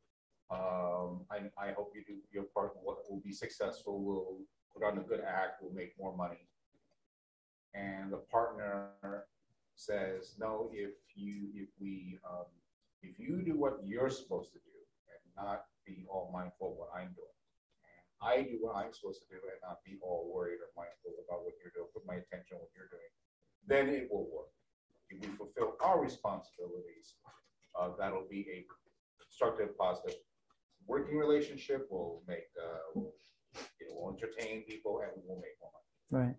[0.50, 2.72] um, I, I hope you do your part.
[2.82, 4.38] What will be successful We'll
[4.72, 6.48] put on a good act, we'll make more money.
[7.74, 8.90] And the partner
[9.74, 12.46] says, no, if you, if we, um,
[13.02, 14.76] if you do what you're supposed to do
[15.12, 17.38] and not be all mindful of what I'm doing,
[18.20, 21.44] I do what I'm supposed to do and not be all worried or mindful about
[21.44, 23.10] what you're doing, put my attention on what you're doing,
[23.66, 24.52] then it will work.
[25.08, 27.16] If we fulfill our responsibilities,
[27.78, 28.66] uh, that'll be a
[29.22, 30.18] constructive, positive
[30.86, 31.86] working relationship.
[31.90, 33.14] We'll make, uh, we'll,
[33.80, 35.88] you know, we'll entertain people and we'll make more money.
[36.10, 36.36] Right.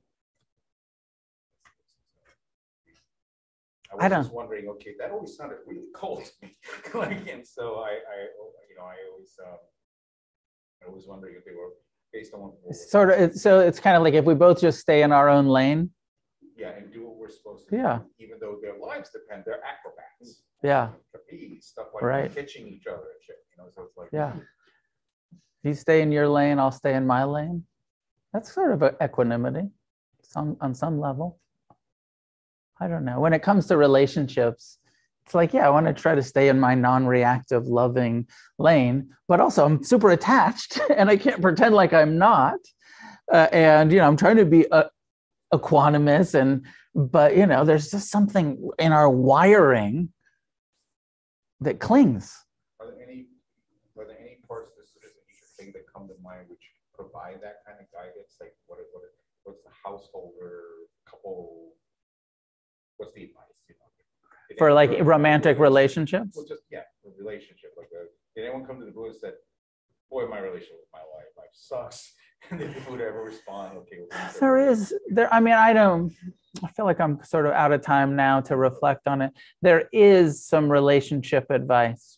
[3.91, 6.57] I was I don't- just wondering, okay, that always sounded really cold to me.
[6.94, 8.18] Like, and so I, I,
[8.70, 9.57] you know, I always, um,
[10.88, 11.70] I was wondering if they were
[12.14, 12.41] based on.
[12.41, 14.80] what- what It's was- sort of, so it's kind of like if we both just
[14.80, 15.91] stay in our own lane.
[16.56, 17.72] Yeah, and do what we're supposed to.
[17.72, 17.99] do, Yeah.
[18.20, 20.44] Even though their lives depend, they're acrobats.
[20.61, 20.90] Yeah.
[21.11, 22.30] Trapeze, stuff like Right.
[22.30, 24.10] that, pitching each other and shit, you know, so it's like.
[24.11, 24.34] Yeah.
[25.64, 27.66] You stay in your lane, I'll stay in my lane.
[28.34, 29.70] That's sort of equanimity
[30.22, 31.40] some, on some level.
[32.81, 33.19] I don't know.
[33.19, 34.77] When it comes to relationships,
[35.26, 38.27] it's like, yeah, I want to try to stay in my non reactive, loving
[38.57, 42.60] lane, but also I'm super attached and I can't pretend like I'm not.
[43.31, 44.89] Uh, and, you know, I'm trying to be a,
[45.53, 46.65] equanimous and,
[46.95, 50.10] but, you know, there's just something in our wiring
[51.61, 52.35] that clings.
[52.80, 53.27] Are there any,
[53.97, 56.64] are there any parts of the citizenship thing that come to mind which
[56.95, 58.38] provide that kind of guidance?
[58.41, 59.03] Like what, what,
[59.43, 60.64] what's the householder
[61.06, 61.73] couple?
[63.00, 63.44] What's the advice?
[63.70, 64.56] you know?
[64.58, 66.36] For like go to the romantic relationships?
[66.36, 68.06] Well, just, yeah, a relationship, like, uh,
[68.36, 69.34] did anyone come to the Buddha and said,
[70.12, 72.14] boy, my relationship with my wife, life sucks?
[72.52, 73.98] And did the Buddha ever respond, okay?
[74.00, 76.14] well, things are There good." is, there, I mean, I don't,
[76.64, 79.32] I feel like I'm sort of out of time now to reflect on it.
[79.62, 82.18] There is some relationship advice.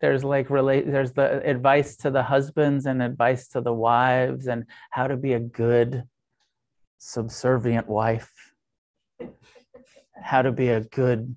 [0.00, 4.64] There's like relate, there's the advice to the husbands and advice to the wives and
[4.90, 6.02] how to be a good
[6.98, 8.32] subservient wife,
[10.20, 11.34] how to be a good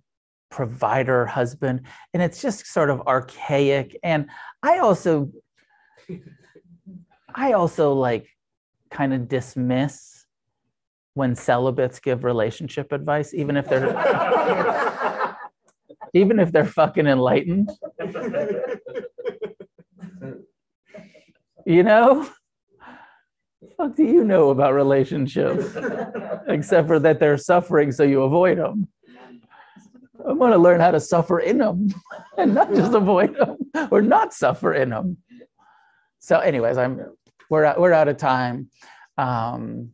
[0.49, 1.81] provider husband.
[2.13, 3.97] And it's just sort of archaic.
[4.03, 4.27] And
[4.63, 5.31] I also,
[7.35, 8.27] I also like
[8.89, 10.25] kind of dismiss
[11.13, 13.87] when celibates give relationship advice, even if they're
[16.13, 17.69] even if they're fucking enlightened.
[21.67, 22.25] You know?
[23.77, 25.75] Fuck do you know about relationships?
[26.47, 28.87] Except for that they're suffering, so you avoid them.
[30.27, 31.89] I want to learn how to suffer in them
[32.37, 33.57] and not just avoid them
[33.91, 35.17] or not suffer in them.
[36.19, 37.05] So, anyways, I'm
[37.49, 38.69] we're out, we're out of time.
[39.17, 39.91] Um,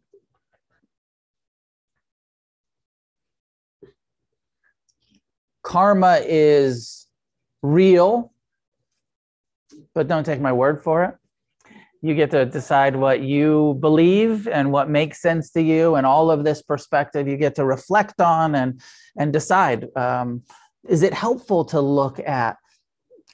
[5.61, 7.07] karma is
[7.61, 8.33] real,
[9.93, 11.15] but don't take my word for it.
[12.05, 16.29] You get to decide what you believe and what makes sense to you, and all
[16.29, 18.81] of this perspective you get to reflect on and
[19.17, 19.87] and decide.
[19.95, 20.43] Um,
[20.87, 22.57] is it helpful to look at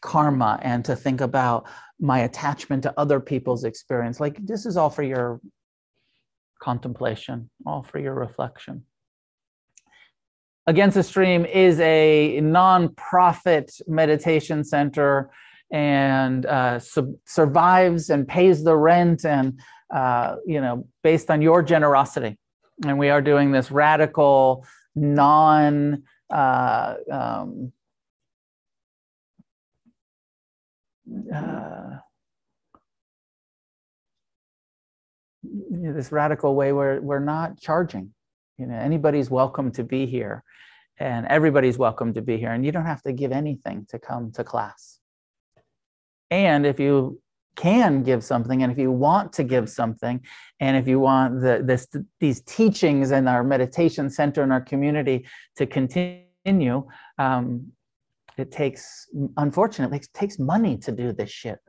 [0.02, 1.68] karma and to think about
[2.00, 4.20] my attachment to other people's experience?
[4.20, 5.42] Like this is all for your
[6.62, 8.84] contemplation, all for your reflection.
[10.68, 15.32] Against the Stream is a nonprofit meditation center
[15.72, 19.60] and uh, sub- survives and pays the rent and
[19.94, 22.38] uh, you know based on your generosity.
[22.86, 24.66] And we are doing this radical,
[24.96, 27.74] non uh, um,
[31.34, 31.98] uh,
[35.44, 38.14] you know, this radical way where we're not charging.
[38.58, 40.44] You know, anybody's welcome to be here,
[40.98, 44.32] and everybody's welcome to be here, and you don't have to give anything to come
[44.34, 44.99] to class.
[46.32, 47.20] And if you
[47.56, 50.22] can give something, and if you want to give something,
[50.60, 51.88] and if you want the, this
[52.20, 55.26] these teachings and our meditation center and our community
[55.58, 56.86] to continue,
[57.18, 57.72] um,
[58.38, 59.08] it takes
[59.38, 61.60] unfortunately it takes money to do this shit,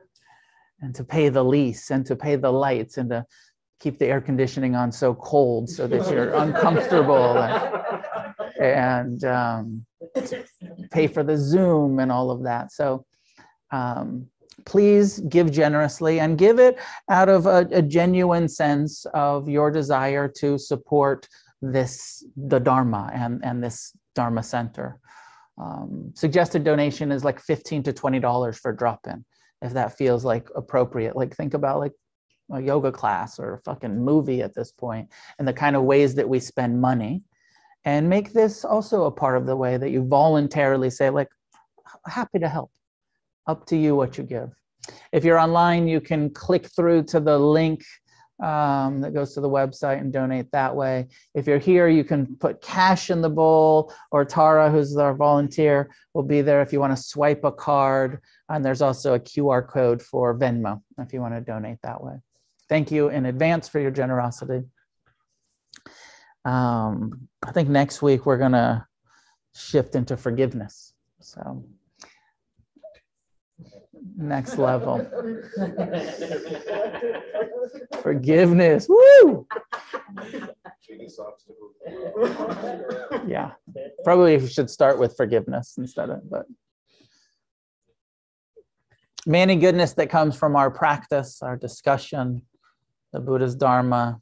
[0.79, 3.25] and to pay the lease, and to pay the lights, and to
[3.81, 9.85] keep the air conditioning on so cold so that you're uncomfortable and, and um,
[10.91, 12.71] pay for the zoom and all of that.
[12.71, 13.05] So
[13.71, 14.27] um,
[14.65, 16.77] please give generously and give it
[17.09, 21.27] out of a, a genuine sense of your desire to support
[21.61, 24.99] this the dharma and and this dharma center.
[25.57, 29.23] Um, suggested donation is like 15 to 20 dollars for drop-in
[29.61, 31.15] if that feels like appropriate.
[31.15, 31.93] Like think about like
[32.51, 35.09] a yoga class or a fucking movie at this point
[35.39, 37.23] and the kind of ways that we spend money
[37.85, 41.29] and make this also a part of the way that you voluntarily say like
[42.05, 42.71] happy to help
[43.51, 44.49] up to you what you give
[45.11, 47.83] if you're online you can click through to the link
[48.41, 51.07] um, that goes to the website and donate that way.
[51.35, 55.93] If you're here, you can put cash in the bowl, or Tara, who's our volunteer,
[56.13, 58.19] will be there if you want to swipe a card.
[58.49, 62.15] And there's also a QR code for Venmo if you want to donate that way.
[62.67, 64.63] Thank you in advance for your generosity.
[66.43, 68.85] Um, I think next week we're going to
[69.53, 70.93] shift into forgiveness.
[71.19, 71.63] So,
[74.17, 74.97] next level.
[78.01, 78.87] Forgiveness.
[78.89, 79.47] Woo!
[83.27, 83.51] Yeah.
[84.03, 86.45] Probably we should start with forgiveness instead of, but
[89.25, 92.41] many goodness that comes from our practice, our discussion,
[93.13, 94.19] the Buddha's Dharma,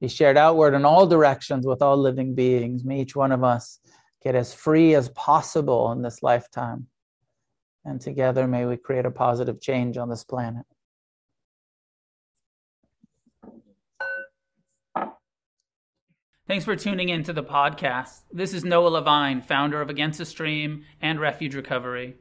[0.00, 2.84] be shared outward in all directions with all living beings.
[2.84, 3.80] May each one of us
[4.22, 6.86] get as free as possible in this lifetime.
[7.84, 10.64] And together, may we create a positive change on this planet.
[16.48, 18.20] Thanks for tuning in to the podcast.
[18.32, 22.16] This is Noah Levine, founder of Against the Stream and Refuge Recovery.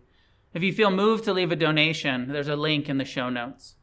[0.54, 3.77] If you feel moved to leave a donation, there's a link in the show notes.